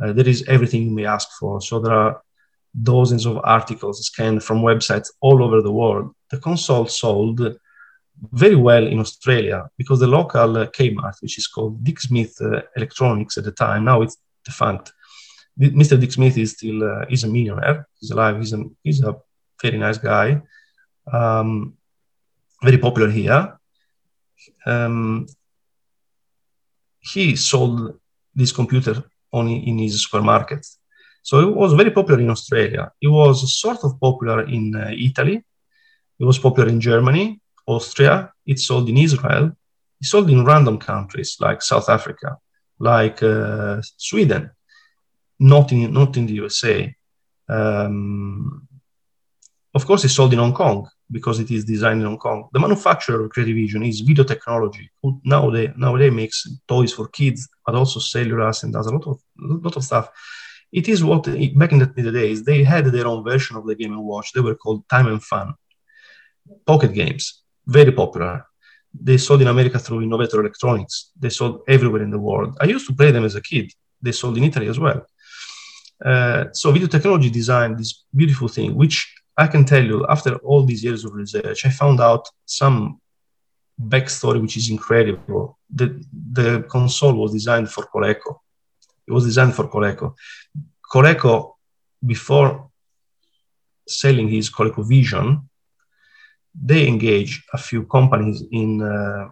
[0.00, 1.60] Uh, there is everything you may ask for.
[1.62, 2.22] So there are
[2.82, 6.14] dozens of articles scanned from websites all over the world.
[6.30, 7.40] The console sold
[8.32, 12.62] very well in Australia because the local uh, Kmart, which is called Dick Smith uh,
[12.76, 14.92] Electronics at the time, now it's defunct.
[15.58, 16.00] Mr.
[16.00, 17.86] Dick Smith is still uh, is a millionaire.
[17.98, 18.38] He's alive.
[18.38, 19.16] He's a he's a
[19.62, 20.40] very nice guy.
[21.12, 21.74] Um,
[22.62, 23.58] very popular here.
[24.64, 25.26] Um,
[27.00, 27.98] he sold
[28.34, 29.02] this computer
[29.32, 30.66] only in his supermarket.
[31.22, 32.92] So it was very popular in Australia.
[33.00, 35.42] It was sort of popular in uh, Italy.
[36.18, 37.40] It was popular in Germany,
[37.76, 38.32] Austria.
[38.46, 39.44] it's sold in Israel.
[40.00, 42.38] it's sold in random countries like South Africa,
[42.78, 44.50] like uh, Sweden,
[45.38, 46.76] not in not in the USA.
[47.48, 48.68] Um,
[49.74, 52.48] of course, it's sold in Hong Kong because it is designed in Hong Kong.
[52.52, 57.48] The manufacturer of Creative Vision is Video Technology, who nowadays nowadays makes toys for kids,
[57.64, 60.10] but also cellulars and does a lot of lot of stuff.
[60.72, 63.66] It is what back in the, in the days they had their own version of
[63.66, 64.32] the Game Watch.
[64.32, 65.54] They were called Time and Fun,
[66.64, 67.42] pocket games,
[67.78, 68.44] very popular.
[69.08, 71.12] They sold in America through Innovator Electronics.
[71.22, 72.56] They sold everywhere in the world.
[72.60, 73.72] I used to play them as a kid.
[74.02, 75.00] They sold in Italy as well.
[76.04, 78.96] Uh, so video technology designed this beautiful thing, which
[79.36, 83.00] I can tell you, after all these years of research, I found out some
[83.94, 85.58] backstory which is incredible.
[85.72, 88.30] The, the console was designed for Coleco.
[89.06, 90.14] It was designed for Coleco.
[90.92, 91.54] Coleco,
[92.04, 92.70] before
[93.86, 95.48] selling his Coleco Vision,
[96.62, 99.28] they engaged a few companies in uh,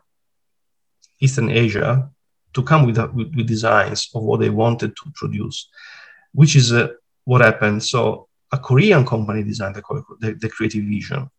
[1.21, 2.11] Eastern Asia
[2.55, 5.69] to come with, with, with, designs of what they wanted to produce,
[6.33, 6.89] which is uh,
[7.25, 7.85] what happened.
[7.85, 9.83] So a Korean company designed the,
[10.21, 11.31] the, the, creative vision.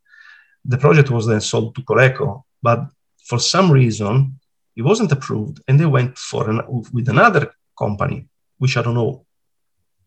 [0.64, 2.86] The project was then sold to Coleco, but
[3.26, 4.40] for some reason
[4.76, 6.62] it wasn't approved, and they went for an,
[6.94, 8.28] with another company,
[8.60, 9.26] which I don't know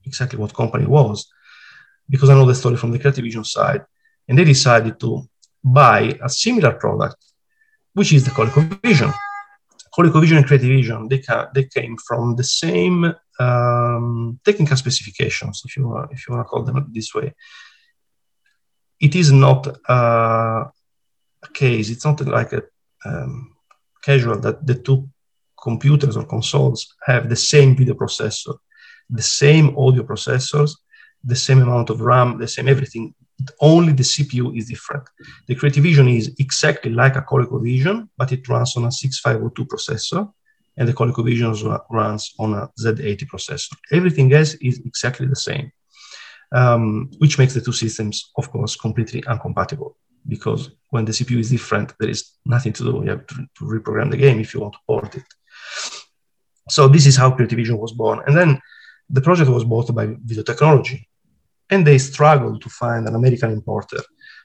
[0.04, 1.28] exactly what company it was,
[2.08, 3.82] because I know the story from the creative vision side,
[4.28, 5.28] and they decided to
[5.62, 7.16] buy a similar product,
[7.94, 9.12] which is the Coleco Vision.
[9.96, 15.76] ColecoVision and Creative Vision, they, ca- they came from the same um, technical specifications, if
[15.76, 17.34] you, if you want to call them this way.
[18.98, 20.64] It is not uh,
[21.42, 22.62] a case, it's not like a
[23.04, 23.54] um,
[24.02, 25.10] casual that the two
[25.60, 28.56] computers or consoles have the same video processor,
[29.10, 30.76] the same audio processors,
[31.22, 33.14] the same amount of RAM, the same everything
[33.60, 35.04] only the CPU is different.
[35.46, 39.64] The Creative Vision is exactly like a Coleco Vision, but it runs on a 6502
[39.64, 40.32] processor,
[40.76, 41.54] and the Coleco Vision
[41.90, 43.74] runs on a Z80 processor.
[43.90, 45.72] Everything else is exactly the same,
[46.52, 49.96] um, which makes the two systems, of course, completely incompatible.
[50.26, 53.02] Because when the CPU is different, there is nothing to do.
[53.04, 55.24] You have to, to reprogram the game if you want to port it.
[56.68, 58.20] So this is how Creative Vision was born.
[58.26, 58.60] And then
[59.10, 61.08] the project was bought by Video Technology,
[61.72, 64.02] and they struggled to find an American importer.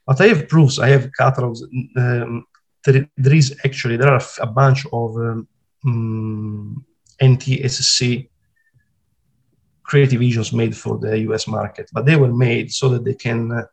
[0.07, 1.61] But I have proofs, I have catalogs.
[1.97, 2.45] Um,
[2.85, 5.47] there, there is actually there are a bunch of um,
[5.85, 6.85] um,
[7.21, 8.29] NTSC
[9.83, 13.51] creative visions made for the US market, but they were made so that they can
[13.51, 13.65] uh,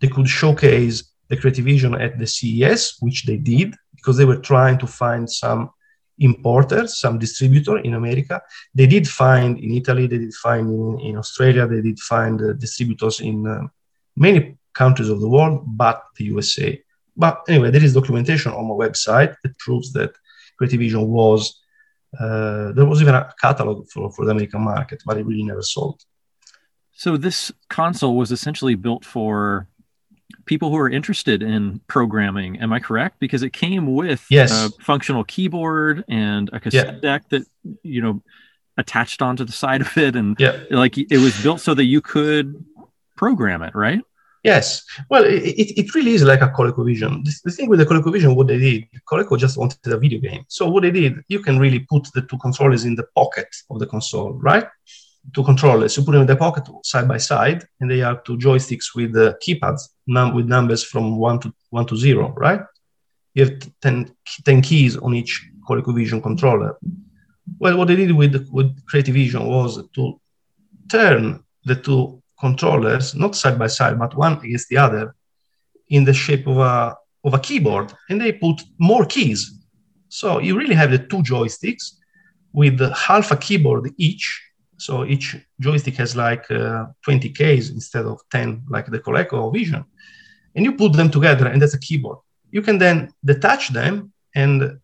[0.00, 0.96] they could showcase
[1.28, 5.28] the creative vision at the CES, which they did because they were trying to find
[5.28, 5.70] some
[6.20, 8.40] importers, some distributor in America.
[8.74, 12.52] They did find in Italy, they did find in, in Australia, they did find uh,
[12.52, 13.62] distributors in uh,
[14.16, 16.80] many countries of the world, but the USA.
[17.16, 20.12] But anyway, there is documentation on my website that proves that
[20.56, 21.60] Creative Vision was
[22.18, 25.62] uh, there was even a catalog for, for the American market, but it really never
[25.62, 26.02] sold.
[26.92, 29.68] So this console was essentially built for
[30.50, 32.58] people who are interested in programming.
[32.58, 33.20] Am I correct?
[33.20, 34.50] Because it came with yes.
[34.50, 37.00] a functional keyboard and a cassette yeah.
[37.08, 37.42] deck that
[37.84, 38.20] you know
[38.76, 40.58] attached onto the side of it, and yeah.
[40.70, 42.46] like it was built so that you could
[43.16, 44.00] program it, right?
[44.42, 44.84] Yes.
[45.08, 47.24] Well, it, it really is like a ColecoVision.
[47.26, 50.44] The, the thing with the ColecoVision, what they did, Coleco just wanted a video game.
[50.48, 53.78] So what they did, you can really put the two controllers in the pocket of
[53.78, 54.66] the console, right?
[55.34, 58.36] Two controllers, you put them in the pocket side by side, and they are two
[58.38, 62.62] joysticks with the keypads num- with numbers from one to one to zero, right?
[63.34, 64.10] You have 10,
[64.44, 66.78] 10 keys on each ColecoVision controller.
[67.58, 70.20] Well, what they did with, with Creative Vision was to
[70.90, 75.14] turn the two controllers, not side by side, but one against the other,
[75.88, 79.58] in the shape of a of a keyboard, and they put more keys.
[80.08, 81.96] So you really have the two joysticks
[82.52, 84.42] with half a keyboard each.
[84.80, 89.84] So each joystick has like uh, 20 keys instead of 10, like the Coleco Vision.
[90.54, 92.18] And you put them together, and that's a keyboard.
[92.50, 94.80] You can then detach them and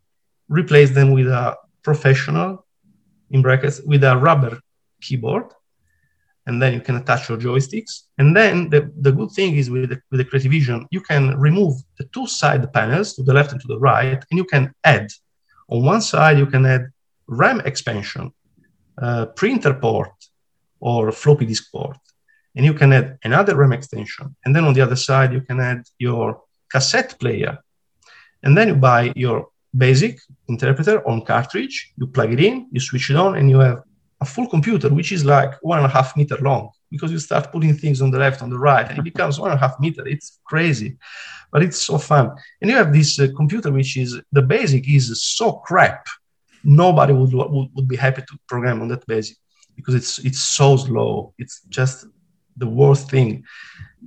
[0.49, 2.65] replace them with a professional,
[3.31, 4.61] in brackets, with a rubber
[5.01, 5.47] keyboard
[6.47, 8.03] and then you can attach your joysticks.
[8.19, 11.37] And then the, the good thing is with the, with the Creative Vision, you can
[11.39, 14.73] remove the two side panels to the left and to the right, and you can
[14.85, 15.09] add.
[15.69, 16.89] On one side, you can add
[17.27, 18.33] RAM expansion,
[19.37, 20.13] printer port,
[20.81, 21.99] or floppy disk port.
[22.55, 24.35] And you can add another RAM extension.
[24.45, 27.59] And then on the other side, you can add your cassette player.
[28.43, 30.19] And then you buy your basic
[30.49, 33.83] interpreter on cartridge, you plug it in, you switch it on, and you have
[34.21, 37.53] a full computer, which is like one and a half meter long, because you start
[37.53, 39.79] putting things on the left, on the right, and it becomes one and a half
[39.79, 40.07] meter.
[40.07, 40.97] It's crazy,
[41.53, 42.31] but it's so fun.
[42.61, 46.07] And you have this uh, computer, which is the basic is so crap.
[46.67, 49.37] Nobody would, would, would be happy to program on that basic
[49.77, 51.33] because it's it's so slow.
[51.39, 52.07] It's just
[52.57, 53.45] the worst thing,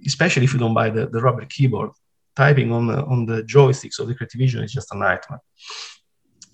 [0.05, 1.91] especially if you don't buy the, the rubber keyboard.
[2.36, 5.41] Typing on the, on the joysticks of the Creative Vision is just a nightmare.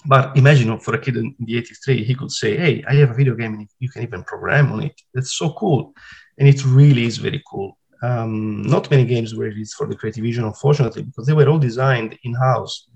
[0.05, 3.13] But imagine for a kid in the 83, he could say, Hey, I have a
[3.13, 4.99] video game and you can even program on it.
[5.13, 5.93] That's so cool.
[6.37, 7.77] And it really is very cool.
[8.01, 11.59] Um, not many games were released for the Creative Vision, unfortunately, because they were all
[11.59, 12.87] designed in house.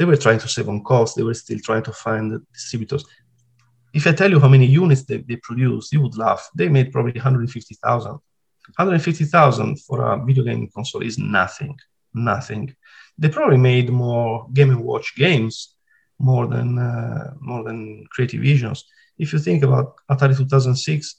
[0.00, 1.14] They were trying to save on cost.
[1.14, 3.04] They were still trying to find distributors.
[3.92, 6.48] If I tell you how many units they, they produced, you would laugh.
[6.54, 8.10] They made probably 150,000.
[8.10, 11.78] 150,000 for a video game console is nothing.
[12.14, 12.74] Nothing.
[13.18, 15.74] They probably made more Game and Watch games
[16.18, 18.86] more than uh, more than creative visions.
[19.18, 21.16] If you think about Atari 2006,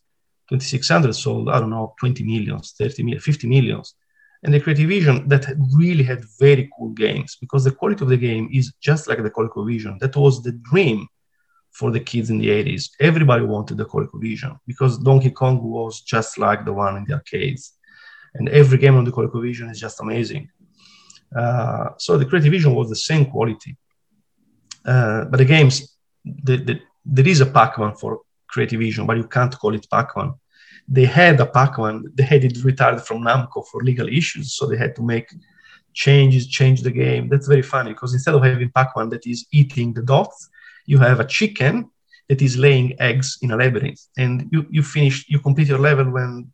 [0.49, 3.93] 2600 sold, I don't know, 20 millions, 30 million, 50 millions.
[4.43, 8.17] And the Creative Vision that really had very cool games because the quality of the
[8.17, 9.99] game is just like the ColecoVision.
[9.99, 11.07] That was the dream
[11.71, 12.89] for the kids in the 80s.
[12.99, 17.73] Everybody wanted the ColecoVision because Donkey Kong was just like the one in the arcades.
[18.33, 20.49] And every game on the ColecoVision is just amazing.
[21.35, 23.77] Uh, so the Creative Vision was the same quality.
[24.85, 29.27] Uh, but the games, the, the, there is a Pac-Man for Creative Vision, but you
[29.27, 30.33] can't call it Pac-Man.
[30.87, 34.77] They had a Pac-Man, they had it retired from Namco for legal issues, so they
[34.77, 35.33] had to make
[35.93, 37.29] changes, change the game.
[37.29, 40.49] That's very funny because instead of having Pac-Man that is eating the dots,
[40.85, 41.89] you have a chicken
[42.29, 46.09] that is laying eggs in a labyrinth, and you you finish you complete your level
[46.09, 46.51] when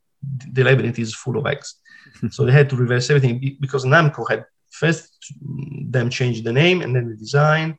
[0.51, 1.75] the labyrinth is full of eggs.
[2.32, 5.11] so they had to reverse everything because Namco had first
[5.43, 7.78] mm, them change the name and then the design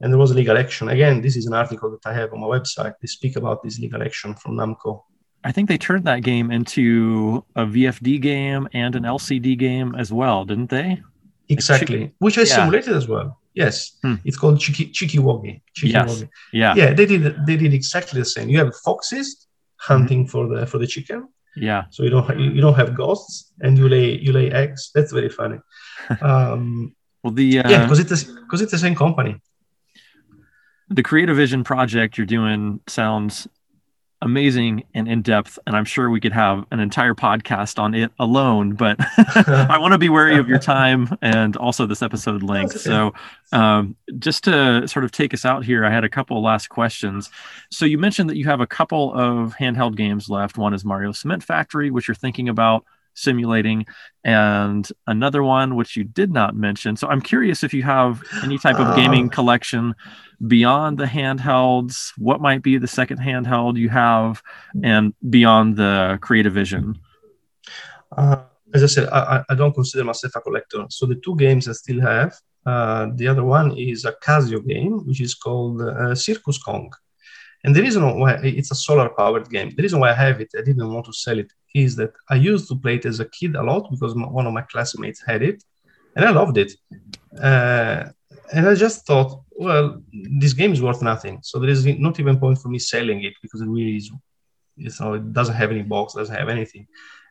[0.00, 0.88] and there was a legal action.
[0.88, 2.94] Again, this is an article that I have on my website.
[3.00, 5.02] They speak about this legal action from Namco.
[5.46, 10.12] I think they turned that game into a VFD game and an LCD game as
[10.12, 11.00] well, didn't they?
[11.48, 12.56] Exactly, which I yeah.
[12.56, 13.38] simulated as well.
[13.54, 14.16] Yes, hmm.
[14.24, 15.60] it's called Chiki Chiki Wogi.
[15.80, 16.24] Yes.
[16.52, 16.92] Yeah, yeah.
[16.94, 18.48] They did they did exactly the same.
[18.48, 20.30] You have foxes hunting mm-hmm.
[20.30, 21.28] for the for the chicken.
[21.54, 21.84] Yeah.
[21.90, 24.90] So you don't you don't have ghosts and you lay you lay eggs.
[24.94, 25.58] That's very funny.
[26.20, 29.40] Um, well, the uh, yeah, because it's because it's the same company
[30.88, 33.48] the creative vision project you're doing sounds
[34.22, 38.10] amazing and in depth, and I'm sure we could have an entire podcast on it
[38.18, 38.74] alone.
[38.74, 42.80] But I want to be wary of your time and also this episode length.
[42.80, 43.12] So,
[43.52, 47.30] um, just to sort of take us out here, I had a couple last questions.
[47.70, 50.58] So, you mentioned that you have a couple of handheld games left.
[50.58, 52.84] One is Mario Cement Factory, which you're thinking about
[53.16, 53.86] simulating,
[54.24, 56.96] and another one which you did not mention.
[56.96, 59.94] So, I'm curious if you have any type of gaming uh, collection
[60.46, 64.42] beyond the handhelds, what might be the second handheld you have,
[64.82, 66.98] and beyond the Creative Vision?
[68.16, 68.42] Uh,
[68.74, 70.84] as I said, I, I, don't consider myself a collector.
[70.90, 75.06] So the two games I still have, uh, the other one is a Casio game,
[75.06, 76.92] which is called uh, Circus Kong.
[77.66, 80.50] And the reason why it's a solar powered game, the reason why I have it,
[80.56, 83.24] I didn't want to sell it, is that I used to play it as a
[83.24, 85.64] kid a lot because one of my classmates had it
[86.14, 86.72] and I loved it.
[87.48, 88.04] Uh,
[88.54, 90.00] and I just thought, well,
[90.38, 91.40] this game is worth nothing.
[91.42, 94.12] So there is not even point for me selling it because it really is,
[94.76, 96.86] you know, it doesn't have any box, doesn't have anything.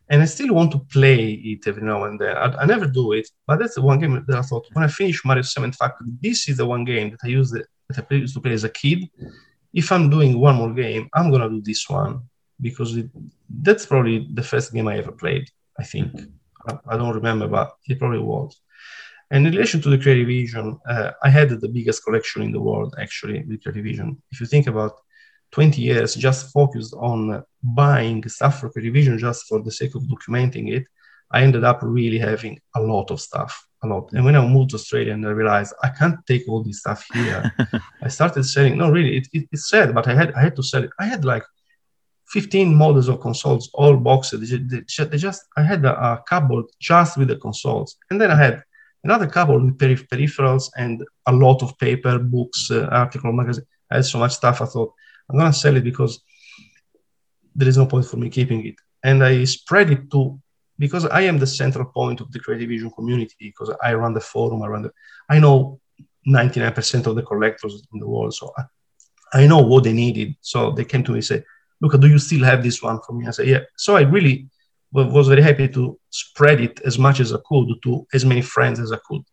[0.10, 2.36] And I still want to play it every now and then.
[2.36, 4.90] I, I never do it, but that's the one game that I thought when I
[4.90, 7.68] finish Mario Cement Factory, this is the one game that I used that
[8.12, 9.10] I used to play as a kid.
[9.76, 12.22] If I'm doing one more game, I'm gonna do this one
[12.60, 13.10] because it,
[13.50, 15.50] that's probably the first game I ever played.
[15.78, 16.12] I think
[16.68, 18.60] I, I don't remember, but it probably was.
[19.32, 22.96] And in relation to the CreatiVision, uh, I had the biggest collection in the world
[23.00, 24.18] actually with CreatiVision.
[24.32, 24.94] If you think about
[25.52, 30.72] 20 years just focused on buying stuff for CreatiVision just for the sake of documenting
[30.72, 30.86] it,
[31.32, 34.12] I ended up really having a lot of stuff, a lot.
[34.14, 37.06] And when I moved to Australia and I realized I can't take all this stuff
[37.14, 37.54] here,
[38.02, 38.78] I started selling.
[38.78, 40.92] No, really, it, it, it's sad, but I had I had to sell it.
[41.00, 41.44] I had like
[42.30, 44.50] 15 models of consoles, all boxes.
[44.50, 48.32] They, they, they just I had a, a cupboard just with the consoles, and then
[48.32, 48.64] I had
[49.06, 53.66] Another couple with perif- peripherals and a lot of paper, books, uh, article, magazine.
[53.92, 54.62] I had so much stuff.
[54.64, 54.94] I thought
[55.30, 56.24] I'm gonna sell it because
[57.54, 58.76] there is no point for me keeping it.
[59.04, 60.42] And I spread it to
[60.78, 64.62] because I am the central point of the CreatiVision community because I run the forum.
[64.62, 64.92] I run the.
[65.30, 65.80] I know
[66.28, 68.64] 99% of the collectors in the world, so I,
[69.42, 70.36] I know what they needed.
[70.42, 71.46] So they came to me and said,
[71.82, 74.50] "Look, do you still have this one for me?" I said, "Yeah." So I really
[74.92, 78.80] was very happy to spread it as much as I could to as many friends
[78.80, 79.24] as I could.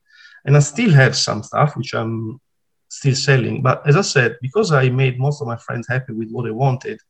[0.45, 2.41] And I still have some stuff which I'm
[2.89, 3.63] still selling.
[3.63, 6.51] But as I said, because I made most of my friends happy with what they
[6.51, 7.01] wanted,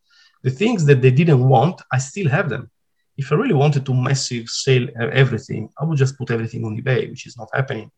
[0.42, 2.70] the things that they didn't want, I still have them.
[3.22, 6.76] If I really wanted to massive sell uh, everything, I would just put everything on
[6.80, 7.90] eBay, which is not happening.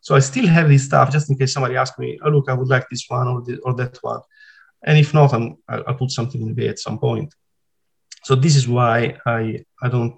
[0.00, 2.54] So I still have this stuff just in case somebody asks me, oh, look, I
[2.54, 4.20] would like this one or, or that one.
[4.86, 7.34] And if not, I'm, I'll put something on eBay at some point.
[8.24, 10.14] So this is why I I don't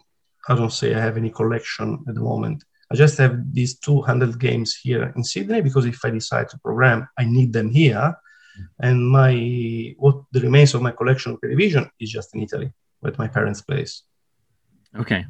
[0.49, 2.65] I don't say I have any collection at the moment.
[2.91, 7.09] I just have these 200 games here in Sydney because if I decide to program,
[7.17, 8.15] I need them here.
[8.15, 8.87] Mm-hmm.
[8.87, 9.33] And my
[9.99, 12.73] what the remains of my collection of television is just in Italy,
[13.07, 14.03] at my parents' place.
[14.99, 15.25] Okay.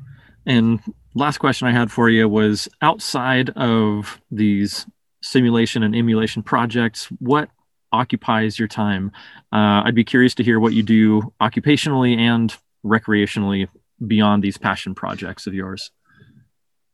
[0.46, 0.80] And
[1.14, 4.86] last question I had for you was outside of these
[5.22, 7.48] simulation and emulation projects, what
[7.92, 9.12] occupies your time.
[9.52, 12.54] Uh, I'd be curious to hear what you do occupationally and
[12.84, 13.68] recreationally
[14.04, 15.90] beyond these passion projects of yours.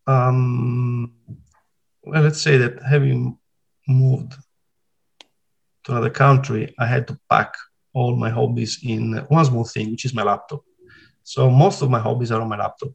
[0.06, 1.14] Um,
[2.02, 3.38] well, let's say that having
[3.86, 4.34] moved
[5.84, 7.54] to another country, I had to pack
[7.94, 10.62] all my hobbies in one small thing, which is my laptop.
[11.32, 12.88] So most of my hobbies are on my laptop.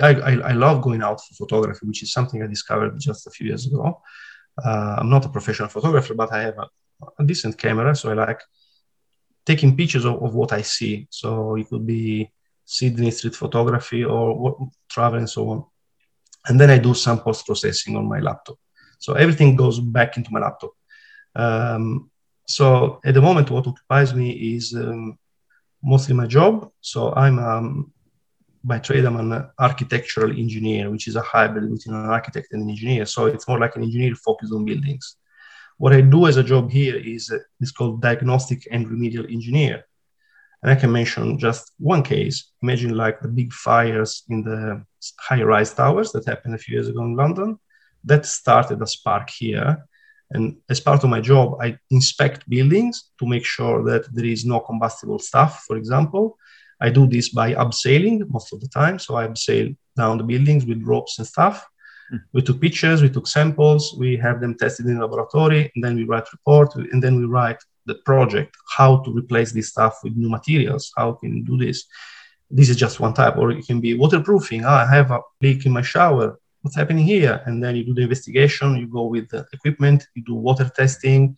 [0.00, 3.30] I, I, I love going out for photography, which is something I discovered just a
[3.30, 4.00] few years ago.
[4.64, 6.66] Uh, I'm not a professional photographer, but I have a,
[7.18, 8.40] a decent camera, so I like
[9.44, 11.08] taking pictures of, of what I see.
[11.10, 12.32] So it could be
[12.64, 14.54] Sydney street photography or what,
[14.88, 15.64] travel and so on.
[16.46, 18.58] And then I do some post processing on my laptop.
[18.98, 20.72] So everything goes back into my laptop.
[21.36, 22.10] Um,
[22.46, 25.18] so at the moment, what occupies me is um,
[25.82, 26.70] mostly my job.
[26.80, 27.92] So I'm um,
[28.64, 32.70] by trade, I'm an architectural engineer, which is a hybrid between an architect and an
[32.70, 33.06] engineer.
[33.06, 35.16] So it's more like an engineer focused on buildings.
[35.78, 39.84] What I do as a job here is uh, is called diagnostic and remedial engineer.
[40.62, 42.50] And I can mention just one case.
[42.62, 44.84] Imagine like the big fires in the
[45.20, 47.60] high-rise towers that happened a few years ago in London.
[48.02, 49.87] That started a spark here.
[50.30, 54.44] And as part of my job, I inspect buildings to make sure that there is
[54.44, 56.36] no combustible stuff, for example.
[56.80, 58.98] I do this by abseiling most of the time.
[58.98, 61.66] So I abseil down the buildings with ropes and stuff.
[62.10, 62.16] Hmm.
[62.32, 65.96] We took pictures, we took samples, we have them tested in the laboratory, and then
[65.96, 70.14] we write report, and then we write the project, how to replace this stuff with
[70.14, 71.86] new materials, how can you do this.
[72.50, 74.64] This is just one type, or it can be waterproofing.
[74.64, 76.38] Oh, I have a leak in my shower.
[76.62, 77.42] What's happening here?
[77.46, 78.76] And then you do the investigation.
[78.76, 80.06] You go with the equipment.
[80.14, 81.36] You do water testing,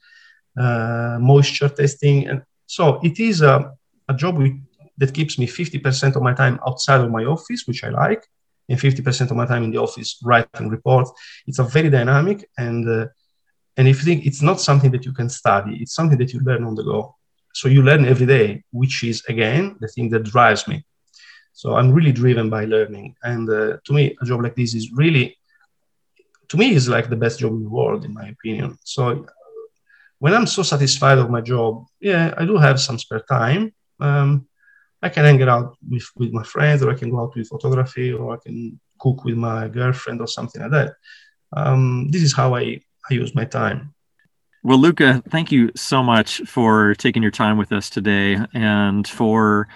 [0.59, 3.75] uh, moisture testing, and so it is a
[4.09, 4.35] a job
[4.99, 8.23] that keeps me 50% of my time outside of my office, which I like,
[8.69, 11.11] and 50% of my time in the office writing reports.
[11.47, 13.07] It's a very dynamic and uh,
[13.77, 16.41] and if you think it's not something that you can study, it's something that you
[16.41, 17.17] learn on the go.
[17.55, 20.85] So you learn every day, which is again the thing that drives me.
[21.53, 24.93] So I'm really driven by learning, and uh, to me, a job like this is
[24.93, 25.37] really,
[26.49, 28.79] to me, is like the best job in the world, in my opinion.
[28.85, 29.27] So
[30.19, 33.73] when I'm so satisfied of my job, yeah, I do have some spare time.
[33.99, 34.47] Um,
[35.03, 38.13] I can hang out with, with my friends, or I can go out with photography,
[38.13, 40.95] or I can cook with my girlfriend, or something like that.
[41.55, 42.81] Um, this is how I,
[43.11, 43.95] I use my time.
[44.63, 49.69] Well, Luca, thank you so much for taking your time with us today and for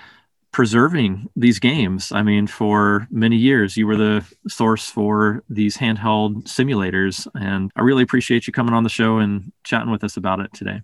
[0.55, 2.13] preserving these games.
[2.13, 7.83] I mean, for many years, you were the source for these handheld simulators, and I
[7.83, 10.81] really appreciate you coming on the show and chatting with us about it today.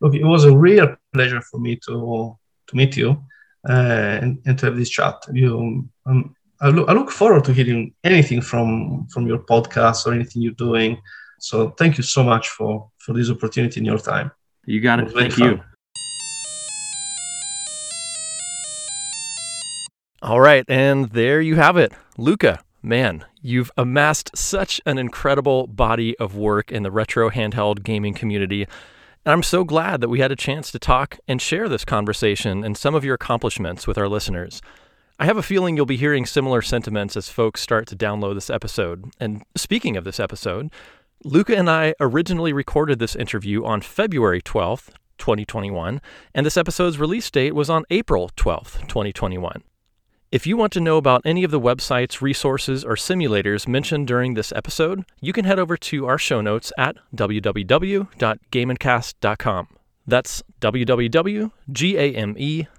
[0.00, 2.36] Look, it was a real pleasure for me to
[2.68, 3.10] to meet you
[3.68, 5.16] uh, and, and to have this chat.
[5.30, 10.14] You, um, I look, I look forward to hearing anything from from your podcast or
[10.14, 10.96] anything you're doing.
[11.40, 14.30] So thank you so much for for this opportunity in your time.
[14.64, 15.08] You got it.
[15.08, 15.60] it thank you.
[20.24, 21.92] All right, and there you have it.
[22.16, 28.14] Luca, man, you've amassed such an incredible body of work in the retro handheld gaming
[28.14, 28.62] community.
[28.62, 32.64] And I'm so glad that we had a chance to talk and share this conversation
[32.64, 34.62] and some of your accomplishments with our listeners.
[35.18, 38.48] I have a feeling you'll be hearing similar sentiments as folks start to download this
[38.48, 39.12] episode.
[39.20, 40.72] And speaking of this episode,
[41.22, 46.00] Luca and I originally recorded this interview on February 12th, 2021,
[46.34, 49.62] and this episode's release date was on April 12th, 2021.
[50.34, 54.34] If you want to know about any of the websites, resources, or simulators mentioned during
[54.34, 59.68] this episode, you can head over to our show notes at www.gameandcast.com.
[60.08, 62.70] That's www.gameandcast.com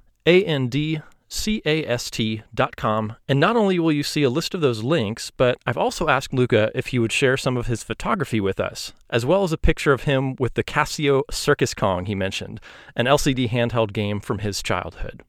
[1.30, 3.16] cast.com.
[3.28, 6.34] And not only will you see a list of those links, but I've also asked
[6.34, 9.58] Luca if he would share some of his photography with us, as well as a
[9.58, 12.60] picture of him with the Casio Circus Kong he mentioned,
[12.96, 15.24] an LCD handheld game from his childhood.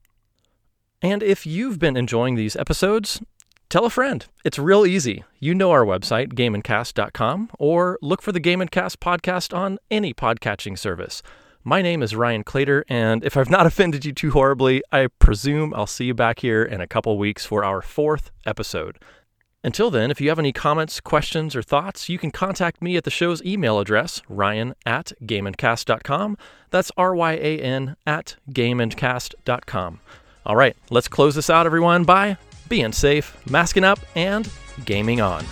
[1.03, 3.21] And if you've been enjoying these episodes,
[3.69, 4.25] tell a friend.
[4.45, 5.25] It's real easy.
[5.39, 10.15] You know our website, gameandcast.com, or look for the Game and Cast podcast on any
[10.15, 11.23] podcatching service.
[11.63, 15.75] My name is Ryan Clater, and if I've not offended you too horribly, I presume
[15.75, 18.99] I'll see you back here in a couple weeks for our fourth episode.
[19.65, 23.03] Until then, if you have any comments, questions, or thoughts, you can contact me at
[23.03, 26.39] the show's email address, ryan at gameandcast.com.
[26.71, 30.01] That's R Y A N at gameandcast.com.
[30.47, 32.37] All right, let's close this out, everyone, by
[32.69, 34.49] being safe, masking up, and
[34.85, 35.45] gaming on.